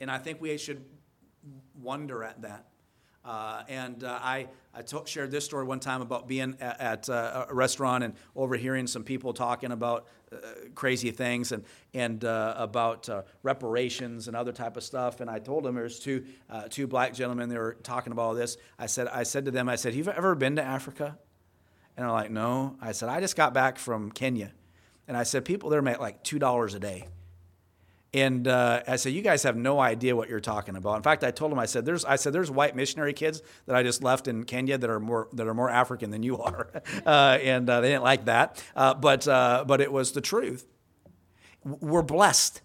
And 0.00 0.10
I 0.10 0.18
think 0.18 0.40
we 0.40 0.56
should 0.58 0.84
wonder 1.74 2.22
at 2.22 2.42
that. 2.42 2.66
Uh, 3.24 3.62
and 3.68 4.04
uh, 4.04 4.18
I, 4.22 4.48
I 4.74 4.82
t- 4.82 4.96
shared 5.04 5.30
this 5.30 5.44
story 5.44 5.64
one 5.64 5.80
time 5.80 6.00
about 6.00 6.26
being 6.28 6.56
at, 6.60 6.80
at 6.80 7.08
uh, 7.08 7.46
a 7.48 7.54
restaurant 7.54 8.04
and 8.04 8.14
overhearing 8.34 8.86
some 8.86 9.04
people 9.04 9.32
talking 9.34 9.72
about 9.72 10.06
uh, 10.32 10.36
crazy 10.74 11.10
things 11.10 11.52
and, 11.52 11.64
and 11.92 12.24
uh, 12.24 12.54
about 12.56 13.08
uh, 13.08 13.22
reparations 13.42 14.28
and 14.28 14.36
other 14.36 14.52
type 14.52 14.76
of 14.76 14.82
stuff. 14.82 15.20
And 15.20 15.28
I 15.28 15.40
told 15.40 15.64
them 15.64 15.74
there's 15.74 15.98
two, 15.98 16.24
two 16.70 16.86
black 16.86 17.12
gentlemen, 17.12 17.48
they 17.48 17.58
were 17.58 17.76
talking 17.82 18.12
about 18.12 18.22
all 18.22 18.34
this. 18.34 18.56
I 18.78 18.86
said, 18.86 19.08
I 19.08 19.24
said 19.24 19.44
to 19.44 19.50
them, 19.50 19.68
I 19.68 19.76
said, 19.76 19.94
have 19.94 20.06
you 20.06 20.12
ever 20.12 20.34
been 20.34 20.56
to 20.56 20.62
Africa? 20.62 21.18
And 21.96 22.04
they're 22.04 22.12
like, 22.12 22.30
no. 22.30 22.76
I 22.80 22.92
said, 22.92 23.08
I 23.08 23.20
just 23.20 23.36
got 23.36 23.52
back 23.52 23.78
from 23.78 24.12
Kenya. 24.12 24.52
And 25.08 25.16
I 25.16 25.24
said, 25.24 25.44
people 25.44 25.68
there 25.68 25.82
make 25.82 25.98
like 25.98 26.22
$2 26.22 26.74
a 26.74 26.78
day. 26.78 27.08
And 28.14 28.48
uh, 28.48 28.82
I 28.88 28.96
said, 28.96 29.12
"You 29.12 29.20
guys 29.20 29.42
have 29.42 29.56
no 29.56 29.80
idea 29.80 30.16
what 30.16 30.30
you're 30.30 30.40
talking 30.40 30.76
about." 30.76 30.96
In 30.96 31.02
fact, 31.02 31.22
I 31.24 31.30
told 31.30 31.52
him, 31.52 31.58
I 31.58 31.66
said, 31.66 31.84
"There's, 31.84 32.06
I 32.06 32.16
said, 32.16 32.32
there's 32.32 32.50
white 32.50 32.74
missionary 32.74 33.12
kids 33.12 33.42
that 33.66 33.76
I 33.76 33.82
just 33.82 34.02
left 34.02 34.28
in 34.28 34.44
Kenya 34.44 34.78
that 34.78 34.88
are 34.88 35.00
more 35.00 35.28
that 35.34 35.46
are 35.46 35.52
more 35.52 35.68
African 35.68 36.10
than 36.10 36.22
you 36.22 36.38
are," 36.38 36.70
uh, 37.06 37.38
and 37.42 37.68
uh, 37.68 37.82
they 37.82 37.88
didn't 37.88 38.04
like 38.04 38.24
that. 38.24 38.62
Uh, 38.74 38.94
but 38.94 39.28
uh, 39.28 39.64
but 39.66 39.82
it 39.82 39.92
was 39.92 40.12
the 40.12 40.22
truth. 40.22 40.66
We're 41.64 42.02
blessed 42.02 42.62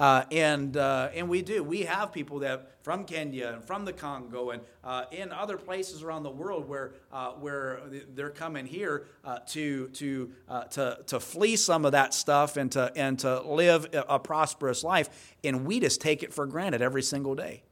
uh, 0.00 0.24
and, 0.32 0.76
uh, 0.76 1.10
and 1.14 1.28
we 1.28 1.42
do. 1.42 1.62
We 1.62 1.82
have 1.82 2.12
people 2.12 2.40
that 2.40 2.82
from 2.82 3.04
Kenya 3.04 3.48
and 3.48 3.64
from 3.64 3.84
the 3.84 3.92
Congo 3.92 4.50
and 4.50 4.62
uh, 4.82 5.04
in 5.12 5.30
other 5.30 5.58
places 5.58 6.02
around 6.02 6.22
the 6.22 6.30
world 6.30 6.66
where, 6.66 6.94
uh, 7.12 7.32
where 7.32 7.80
they're 8.14 8.30
coming 8.30 8.64
here 8.64 9.06
uh, 9.24 9.38
to, 9.48 9.88
to, 9.88 10.32
uh, 10.48 10.64
to, 10.64 10.98
to 11.06 11.20
flee 11.20 11.56
some 11.56 11.84
of 11.84 11.92
that 11.92 12.14
stuff 12.14 12.56
and 12.56 12.72
to, 12.72 12.90
and 12.96 13.18
to 13.18 13.42
live 13.42 13.86
a 13.92 14.18
prosperous 14.18 14.82
life. 14.82 15.34
And 15.44 15.66
we 15.66 15.78
just 15.78 16.00
take 16.00 16.22
it 16.22 16.32
for 16.32 16.46
granted 16.46 16.80
every 16.80 17.02
single 17.02 17.34
day. 17.34 17.62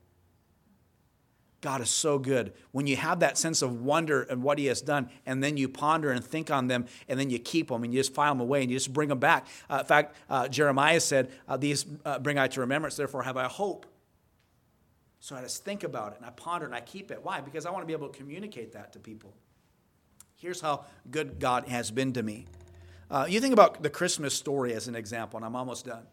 God 1.61 1.81
is 1.81 1.91
so 1.91 2.19
good. 2.19 2.53
When 2.71 2.87
you 2.87 2.97
have 2.97 3.21
that 3.21 3.37
sense 3.37 3.63
of 3.63 3.83
wonder 3.83 4.23
and 4.23 4.43
what 4.43 4.59
He 4.59 4.67
has 4.67 4.81
done, 4.81 5.11
and 5.27 5.43
then 5.43 5.57
you 5.57 5.69
ponder 5.69 6.11
and 6.11 6.25
think 6.25 6.51
on 6.51 6.69
them, 6.69 6.87
and 7.09 7.19
then 7.19 7.31
you 7.31 7.39
keep 7.39 7.69
them 7.69 7.83
and 7.83 7.93
you 7.93 8.01
just 8.01 8.15
file 8.15 8.33
them 8.33 8.41
away 8.41 8.63
and 8.63 8.71
you 8.71 8.77
just 8.77 8.93
bring 8.93 9.09
them 9.09 9.19
back. 9.19 9.47
Uh, 9.69 9.79
in 9.81 9.87
fact, 9.87 10.17
uh, 10.31 10.47
Jeremiah 10.49 11.01
said, 11.01 11.31
uh, 11.49 11.57
These 11.57 11.87
uh, 12.05 12.19
bring 12.21 12.39
I 12.39 12.47
to 12.49 12.61
remembrance, 12.61 12.97
therefore 12.97 13.25
have 13.25 13.37
I 13.37 13.49
hope. 13.49 13.87
So 15.21 15.35
I 15.35 15.43
just 15.43 15.65
think 15.65 15.83
about 15.83 16.13
it 16.13 16.19
and 16.19 16.27
I 16.27 16.31
ponder 16.31 16.65
and 16.65 16.75
I 16.75 16.81
keep 16.81 17.11
it. 17.11 17.25
Why? 17.25 17.41
Because 17.41 17.67
I 17.67 17.71
want 17.71 17.83
to 17.83 17.87
be 17.87 17.93
able 17.93 18.09
to 18.09 18.17
communicate 18.17 18.73
that 18.73 18.93
to 18.93 19.01
people. 19.01 19.35
Here's 20.37 20.61
how 20.61 20.85
good 21.11 21.41
God 21.41 21.67
has 21.67 21.91
been 21.91 22.13
to 22.13 22.23
me. 22.23 22.47
Uh, 23.11 23.27
you 23.29 23.41
think 23.41 23.53
about 23.53 23.83
the 23.83 23.91
Christmas 23.91 24.35
story 24.35 24.75
as 24.75 24.87
an 24.87 24.95
example, 24.95 25.39
and 25.39 25.45
I'm 25.45 25.57
almost 25.57 25.87
done. 25.87 26.07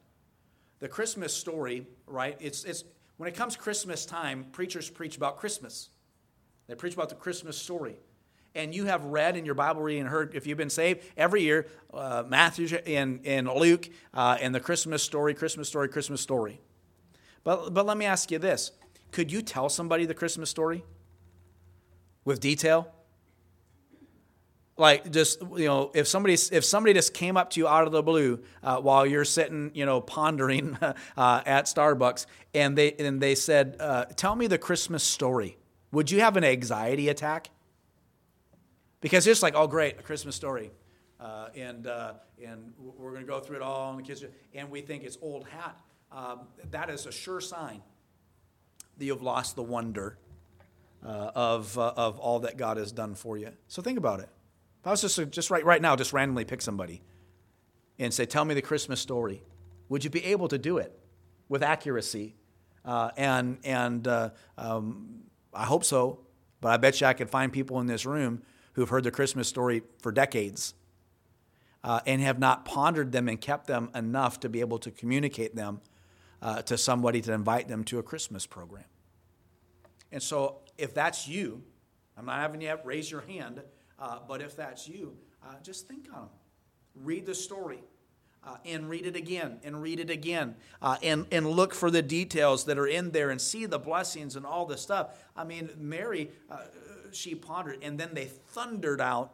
The 0.80 0.88
Christmas 0.88 1.34
story, 1.34 1.86
right? 2.08 2.36
It's, 2.40 2.64
it's, 2.64 2.84
when 3.18 3.30
it 3.30 3.36
comes 3.36 3.56
Christmas 3.56 4.06
time, 4.06 4.46
preachers 4.52 4.90
preach 4.90 5.18
about 5.18 5.38
Christmas. 5.38 5.90
They 6.68 6.76
preach 6.76 6.94
about 6.94 7.10
the 7.10 7.16
Christmas 7.16 7.58
story. 7.58 7.96
and 8.56 8.74
you 8.74 8.86
have 8.86 9.04
read 9.04 9.36
in 9.36 9.46
your 9.46 9.54
Bible 9.54 9.82
reading 9.82 10.04
and 10.04 10.10
heard, 10.10 10.34
if 10.34 10.48
you've 10.48 10.58
been 10.58 10.70
saved, 10.70 11.04
every 11.18 11.42
year, 11.42 11.68
uh, 11.94 12.24
Matthew 12.26 12.78
and, 12.86 13.20
and 13.26 13.50
Luke 13.50 13.90
uh, 14.14 14.38
and 14.40 14.56
the 14.56 14.62
Christmas 14.62 15.04
story, 15.04 15.34
Christmas 15.34 15.68
story, 15.68 15.90
Christmas 15.90 16.22
story. 16.22 16.62
But, 17.44 17.74
but 17.74 17.86
let 17.86 17.98
me 17.98 18.06
ask 18.06 18.32
you 18.32 18.40
this 18.40 18.72
could 19.12 19.32
you 19.32 19.42
tell 19.42 19.70
somebody 19.70 20.06
the 20.06 20.14
Christmas 20.14 20.50
story 20.50 20.84
with 22.24 22.40
detail? 22.40 22.92
Like 24.78 25.10
just 25.12 25.42
you 25.42 25.66
know 25.66 25.92
if 25.94 26.08
somebody 26.08 26.34
if 26.34 26.66
somebody 26.66 26.94
just 26.94 27.14
came 27.14 27.38
up 27.38 27.50
to 27.52 27.60
you 27.60 27.68
out 27.68 27.86
of 27.86 27.92
the 27.92 28.04
blue 28.04 28.42
uh, 28.62 28.78
while 28.78 29.06
you're 29.06 29.26
sitting 29.26 29.72
you 29.74 29.86
know 29.86 30.02
pondering 30.02 30.78
uh, 30.82 30.94
at 31.46 31.66
starbucks 31.66 32.26
and 32.54 32.78
they 32.78 32.94
and 32.94 33.22
they 33.22 33.36
said 33.36 33.78
uh, 33.80 34.06
tell 34.16 34.36
me 34.36 34.48
the 34.48 34.58
christmas 34.58 35.04
story. 35.04 35.58
Would 35.92 36.12
you 36.12 36.20
have 36.20 36.36
an 36.36 36.44
anxiety 36.44 37.08
attack? 37.08 37.50
Because 39.00 39.26
it's 39.28 39.42
like 39.42 39.56
oh 39.56 39.68
great 39.68 40.00
a 40.00 40.04
christmas 40.04 40.36
story. 40.36 40.72
Uh, 41.20 41.48
and 41.56 41.88
uh, 41.88 42.14
and 42.46 42.74
we're 42.78 43.12
going 43.12 43.26
to 43.26 43.28
go 43.28 43.40
through 43.40 43.56
it 43.56 43.62
all 43.62 43.92
and 43.92 44.00
the 44.00 44.04
kids 44.04 44.24
and 44.54 44.70
we 44.70 44.82
think 44.82 45.04
it's 45.04 45.18
old 45.22 45.48
hat. 45.48 45.78
Um, 46.12 46.42
that 46.72 46.90
is 46.90 47.06
a 47.06 47.12
sure 47.12 47.40
sign 47.40 47.82
that 48.98 49.06
you've 49.06 49.22
lost 49.22 49.56
the 49.56 49.64
wonder 49.64 50.18
uh, 51.06 51.32
of, 51.34 51.78
of 51.78 52.20
all 52.20 52.40
that 52.40 52.58
god 52.58 52.78
has 52.78 52.92
done 52.92 53.16
for 53.16 53.38
you. 53.38 53.52
So 53.68 53.82
think 53.82 53.98
about 53.98 54.20
it 54.20 54.30
if 54.86 54.88
I 54.90 54.92
was 54.92 55.02
just, 55.02 55.16
to, 55.16 55.26
just 55.26 55.50
right, 55.50 55.66
right 55.66 55.82
now, 55.82 55.96
just 55.96 56.14
randomly 56.14 56.46
pick 56.46 56.62
somebody 56.62 57.02
and 57.98 58.14
say, 58.14 58.28
Tell 58.28 58.46
me 58.46 58.54
the 58.54 58.62
Christmas 58.62 59.02
story, 59.02 59.42
would 59.90 60.04
you 60.04 60.12
be 60.12 60.24
able 60.26 60.48
to 60.50 60.60
do 60.60 60.78
it 60.78 60.96
with 61.50 61.64
accuracy? 61.64 62.36
Uh, 62.86 63.10
and 63.18 63.58
and 63.64 64.08
uh, 64.08 64.30
um, 64.60 65.24
I 65.56 65.66
hope 65.66 65.86
so, 65.86 66.20
but 66.62 66.72
I 66.72 66.78
bet 66.78 67.02
you 67.02 67.08
I 67.08 67.14
could 67.14 67.32
find 67.32 67.52
people 67.52 67.80
in 67.80 67.88
this 67.88 68.06
room 68.06 68.44
who've 68.74 68.88
heard 68.88 69.04
the 69.04 69.10
Christmas 69.10 69.48
story 69.48 69.82
for 70.04 70.12
decades 70.12 70.76
uh, 71.84 72.02
and 72.06 72.22
have 72.22 72.38
not 72.38 72.64
pondered 72.64 73.12
them 73.12 73.28
and 73.28 73.42
kept 73.42 73.66
them 73.66 73.90
enough 73.96 74.40
to 74.42 74.50
be 74.50 74.60
able 74.60 74.78
to 74.78 74.92
communicate 74.92 75.56
them 75.56 75.82
uh, 76.44 76.62
to 76.62 76.78
somebody 76.78 77.22
to 77.22 77.34
invite 77.34 77.68
them 77.68 77.86
to 77.86 77.98
a 77.98 78.04
Christmas 78.04 78.46
program. 78.46 78.86
And 80.12 80.22
so, 80.22 80.58
if 80.78 80.94
that's 80.94 81.28
you, 81.28 81.64
I'm 82.16 82.28
not 82.28 82.40
having 82.40 82.62
you 82.62 82.78
raise 82.84 83.10
your 83.10 83.22
hand. 83.22 83.64
Uh, 84.00 84.20
but 84.28 84.42
if 84.42 84.56
that's 84.56 84.88
you, 84.88 85.16
uh, 85.44 85.54
just 85.64 85.88
think 85.88 86.08
on 86.14 86.22
them. 86.22 86.30
Read 87.04 87.26
the 87.26 87.36
story. 87.36 87.80
Uh, 88.48 88.58
and 88.64 88.88
read 88.88 89.08
it 89.08 89.16
again 89.16 89.58
and 89.64 89.82
read 89.82 90.00
it 90.00 90.12
again 90.12 90.54
uh, 90.80 90.98
and, 91.02 91.26
and 91.32 91.48
look 91.48 91.74
for 91.74 91.90
the 91.90 92.04
details 92.04 92.66
that 92.66 92.78
are 92.78 92.86
in 92.86 93.10
there 93.10 93.32
and 93.32 93.42
see 93.42 93.66
the 93.66 93.80
blessings 93.80 94.36
and 94.36 94.46
all 94.46 94.68
the 94.68 94.78
stuff. 94.78 95.18
I 95.36 95.44
mean, 95.44 95.72
Mary, 95.80 96.30
uh, 96.52 96.58
she 97.12 97.34
pondered, 97.34 97.80
and 97.82 98.00
then 98.00 98.10
they 98.14 98.26
thundered 98.26 99.02
out 99.02 99.34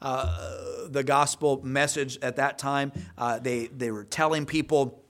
uh, 0.00 0.88
the 0.88 1.04
gospel 1.04 1.60
message 1.66 2.18
at 2.22 2.36
that 2.36 2.56
time. 2.58 2.92
Uh, 3.18 3.38
they, 3.40 3.66
they 3.66 3.90
were 3.90 4.04
telling 4.04 4.46
people 4.46 5.04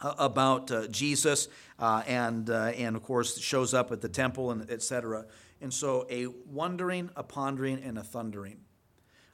about 0.00 0.70
uh, 0.70 0.86
Jesus, 0.86 1.48
and, 1.80 2.48
and 2.48 2.94
of 2.94 3.02
course, 3.02 3.36
shows 3.36 3.74
up 3.74 3.90
at 3.90 4.00
the 4.00 4.08
temple 4.08 4.52
and 4.52 4.70
etc. 4.70 5.26
And 5.60 5.72
so, 5.72 6.06
a 6.10 6.26
wondering, 6.26 7.10
a 7.16 7.22
pondering, 7.22 7.82
and 7.82 7.98
a 7.98 8.02
thundering. 8.02 8.58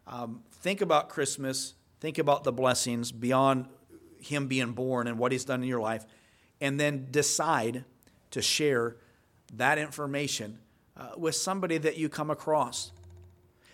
Um, 0.07 0.43
think 0.53 0.81
about 0.81 1.09
Christmas. 1.09 1.75
Think 2.01 2.19
about 2.19 2.45
the 2.45 2.53
blessings 2.53 3.13
beyond 3.13 3.67
Him 4.21 4.47
being 4.47 4.73
born 4.73 5.07
and 5.07 5.19
what 5.19 5.33
He's 5.33 5.45
done 5.45 5.63
in 5.63 5.69
your 5.69 5.81
life. 5.81 6.05
And 6.61 6.79
then 6.79 7.09
decide 7.11 7.85
to 8.31 8.43
share 8.43 8.97
that 9.55 9.79
information 9.79 10.59
uh, 10.97 11.11
with 11.17 11.35
somebody 11.35 11.79
that 11.79 11.97
you 11.97 12.09
come 12.09 12.31
across. 12.31 12.93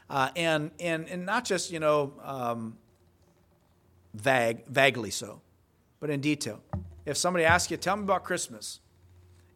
Uh, 0.09 0.31
and, 0.37 0.71
and, 0.79 1.09
and 1.09 1.27
not 1.27 1.45
just, 1.45 1.73
you 1.73 1.81
know, 1.81 2.13
um, 2.23 2.77
vague, 4.15 4.65
vaguely 4.67 5.11
so, 5.11 5.41
but 6.01 6.11
in 6.11 6.21
detail. 6.21 6.61
If 7.05 7.17
somebody 7.17 7.45
asks 7.45 7.71
you, 7.71 7.77
tell 7.77 7.97
me 7.97 8.05
about 8.05 8.25
Christmas. 8.25 8.81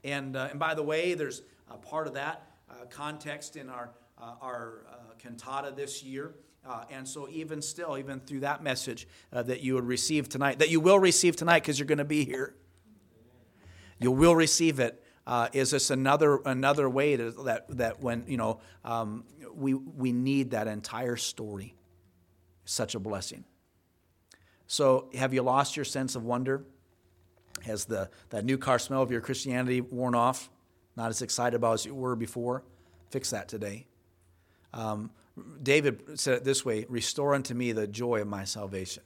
And, 0.02 0.36
uh, 0.36 0.48
and 0.50 0.58
by 0.58 0.74
the 0.74 0.82
way, 0.82 1.14
there's 1.14 1.42
a 1.70 1.76
part 1.76 2.06
of 2.06 2.14
that 2.14 2.49
context 2.86 3.56
in 3.56 3.68
our, 3.68 3.90
uh, 4.20 4.34
our 4.40 4.84
uh, 4.88 4.94
cantata 5.18 5.74
this 5.74 6.02
year. 6.02 6.34
Uh, 6.66 6.84
and 6.90 7.08
so, 7.08 7.26
even 7.30 7.62
still, 7.62 7.96
even 7.96 8.20
through 8.20 8.40
that 8.40 8.62
message 8.62 9.08
uh, 9.32 9.42
that 9.42 9.62
you 9.62 9.74
would 9.74 9.86
receive 9.86 10.28
tonight, 10.28 10.58
that 10.58 10.68
you 10.68 10.78
will 10.78 10.98
receive 10.98 11.34
tonight 11.34 11.60
because 11.60 11.78
you're 11.78 11.86
going 11.86 11.98
to 11.98 12.04
be 12.04 12.24
here, 12.24 12.54
you 13.98 14.10
will 14.10 14.36
receive 14.36 14.78
it. 14.78 15.02
Uh, 15.26 15.48
is 15.52 15.70
this 15.70 15.90
another 15.90 16.40
another 16.44 16.88
way 16.88 17.16
to, 17.16 17.30
that 17.44 17.66
that 17.68 18.02
when 18.02 18.24
you 18.26 18.36
know 18.36 18.60
um, 18.84 19.24
we 19.54 19.72
we 19.72 20.12
need 20.12 20.50
that 20.50 20.66
entire 20.66 21.16
story? 21.16 21.74
Such 22.66 22.94
a 22.94 22.98
blessing. 22.98 23.44
So, 24.66 25.08
have 25.14 25.32
you 25.32 25.42
lost 25.42 25.76
your 25.76 25.84
sense 25.84 26.14
of 26.14 26.24
wonder? 26.24 26.64
Has 27.64 27.86
the 27.86 28.10
that 28.28 28.44
new 28.44 28.58
car 28.58 28.78
smell 28.78 29.02
of 29.02 29.10
your 29.10 29.20
Christianity 29.20 29.80
worn 29.80 30.14
off? 30.14 30.50
Not 31.00 31.08
as 31.08 31.22
excited 31.22 31.56
about 31.56 31.72
as 31.72 31.86
you 31.86 31.94
were 31.94 32.14
before? 32.14 32.62
Fix 33.08 33.30
that 33.30 33.48
today. 33.48 33.86
Um, 34.74 35.10
David 35.62 36.20
said 36.20 36.34
it 36.34 36.44
this 36.44 36.62
way 36.62 36.84
Restore 36.90 37.34
unto 37.34 37.54
me 37.54 37.72
the 37.72 37.86
joy 37.86 38.20
of 38.20 38.28
my 38.28 38.44
salvation. 38.44 39.02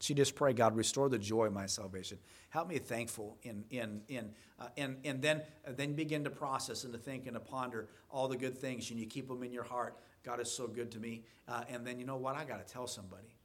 She 0.00 0.12
just 0.12 0.34
pray, 0.34 0.54
God, 0.54 0.74
restore 0.74 1.08
the 1.08 1.16
joy 1.16 1.46
of 1.46 1.52
my 1.52 1.66
salvation. 1.66 2.18
Help 2.50 2.66
me 2.66 2.78
thankful 2.78 3.36
in, 3.44 3.62
in, 3.70 4.00
in, 4.08 4.30
uh, 4.58 4.70
and, 4.76 4.96
and 5.04 5.22
then, 5.22 5.42
uh, 5.64 5.70
then 5.76 5.92
begin 5.92 6.24
to 6.24 6.30
process 6.30 6.82
and 6.82 6.92
to 6.92 6.98
think 6.98 7.26
and 7.26 7.34
to 7.34 7.40
ponder 7.40 7.86
all 8.10 8.26
the 8.26 8.36
good 8.36 8.58
things 8.58 8.90
and 8.90 8.98
you 8.98 9.06
keep 9.06 9.28
them 9.28 9.44
in 9.44 9.52
your 9.52 9.62
heart. 9.62 9.96
God 10.24 10.40
is 10.40 10.50
so 10.50 10.66
good 10.66 10.90
to 10.90 10.98
me. 10.98 11.22
Uh, 11.46 11.62
and 11.68 11.86
then 11.86 12.00
you 12.00 12.06
know 12.06 12.16
what? 12.16 12.34
I 12.34 12.44
got 12.44 12.66
to 12.66 12.72
tell 12.72 12.88
somebody. 12.88 13.36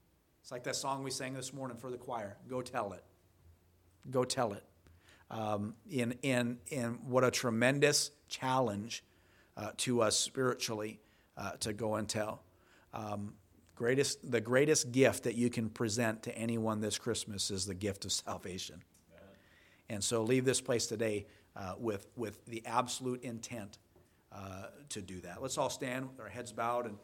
It's 0.41 0.51
like 0.51 0.63
that 0.63 0.75
song 0.75 1.03
we 1.03 1.11
sang 1.11 1.35
this 1.35 1.53
morning 1.53 1.77
for 1.77 1.91
the 1.91 1.97
choir 1.97 2.35
Go 2.49 2.63
tell 2.63 2.93
it. 2.93 3.03
Go 4.09 4.23
tell 4.23 4.53
it. 4.53 4.63
Um, 5.33 5.73
in, 5.89 6.11
in, 6.21 6.59
in 6.67 6.99
what 7.07 7.23
a 7.23 7.31
tremendous 7.31 8.11
challenge 8.29 9.03
uh, 9.57 9.71
to 9.77 10.03
us 10.03 10.15
spiritually 10.15 10.99
uh, 11.35 11.53
to 11.61 11.73
go 11.73 11.95
and 11.95 12.07
tell. 12.07 12.43
Um, 12.93 13.33
greatest, 13.75 14.29
the 14.29 14.39
greatest 14.39 14.91
gift 14.91 15.23
that 15.23 15.33
you 15.33 15.49
can 15.49 15.69
present 15.69 16.21
to 16.23 16.37
anyone 16.37 16.81
this 16.81 16.99
Christmas 16.99 17.49
is 17.49 17.65
the 17.65 17.73
gift 17.73 18.05
of 18.05 18.11
salvation. 18.11 18.83
And 19.89 20.03
so 20.03 20.21
leave 20.21 20.45
this 20.45 20.61
place 20.61 20.85
today 20.85 21.25
uh, 21.55 21.73
with, 21.79 22.07
with 22.15 22.45
the 22.45 22.63
absolute 22.67 23.23
intent 23.23 23.79
uh, 24.31 24.67
to 24.89 25.01
do 25.01 25.19
that. 25.21 25.41
Let's 25.41 25.57
all 25.57 25.71
stand 25.71 26.09
with 26.09 26.19
our 26.19 26.29
heads 26.29 26.51
bowed 26.51 26.85
and 26.85 26.97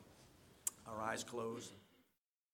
our 0.87 1.01
eyes 1.01 1.23
closed. 1.23 1.73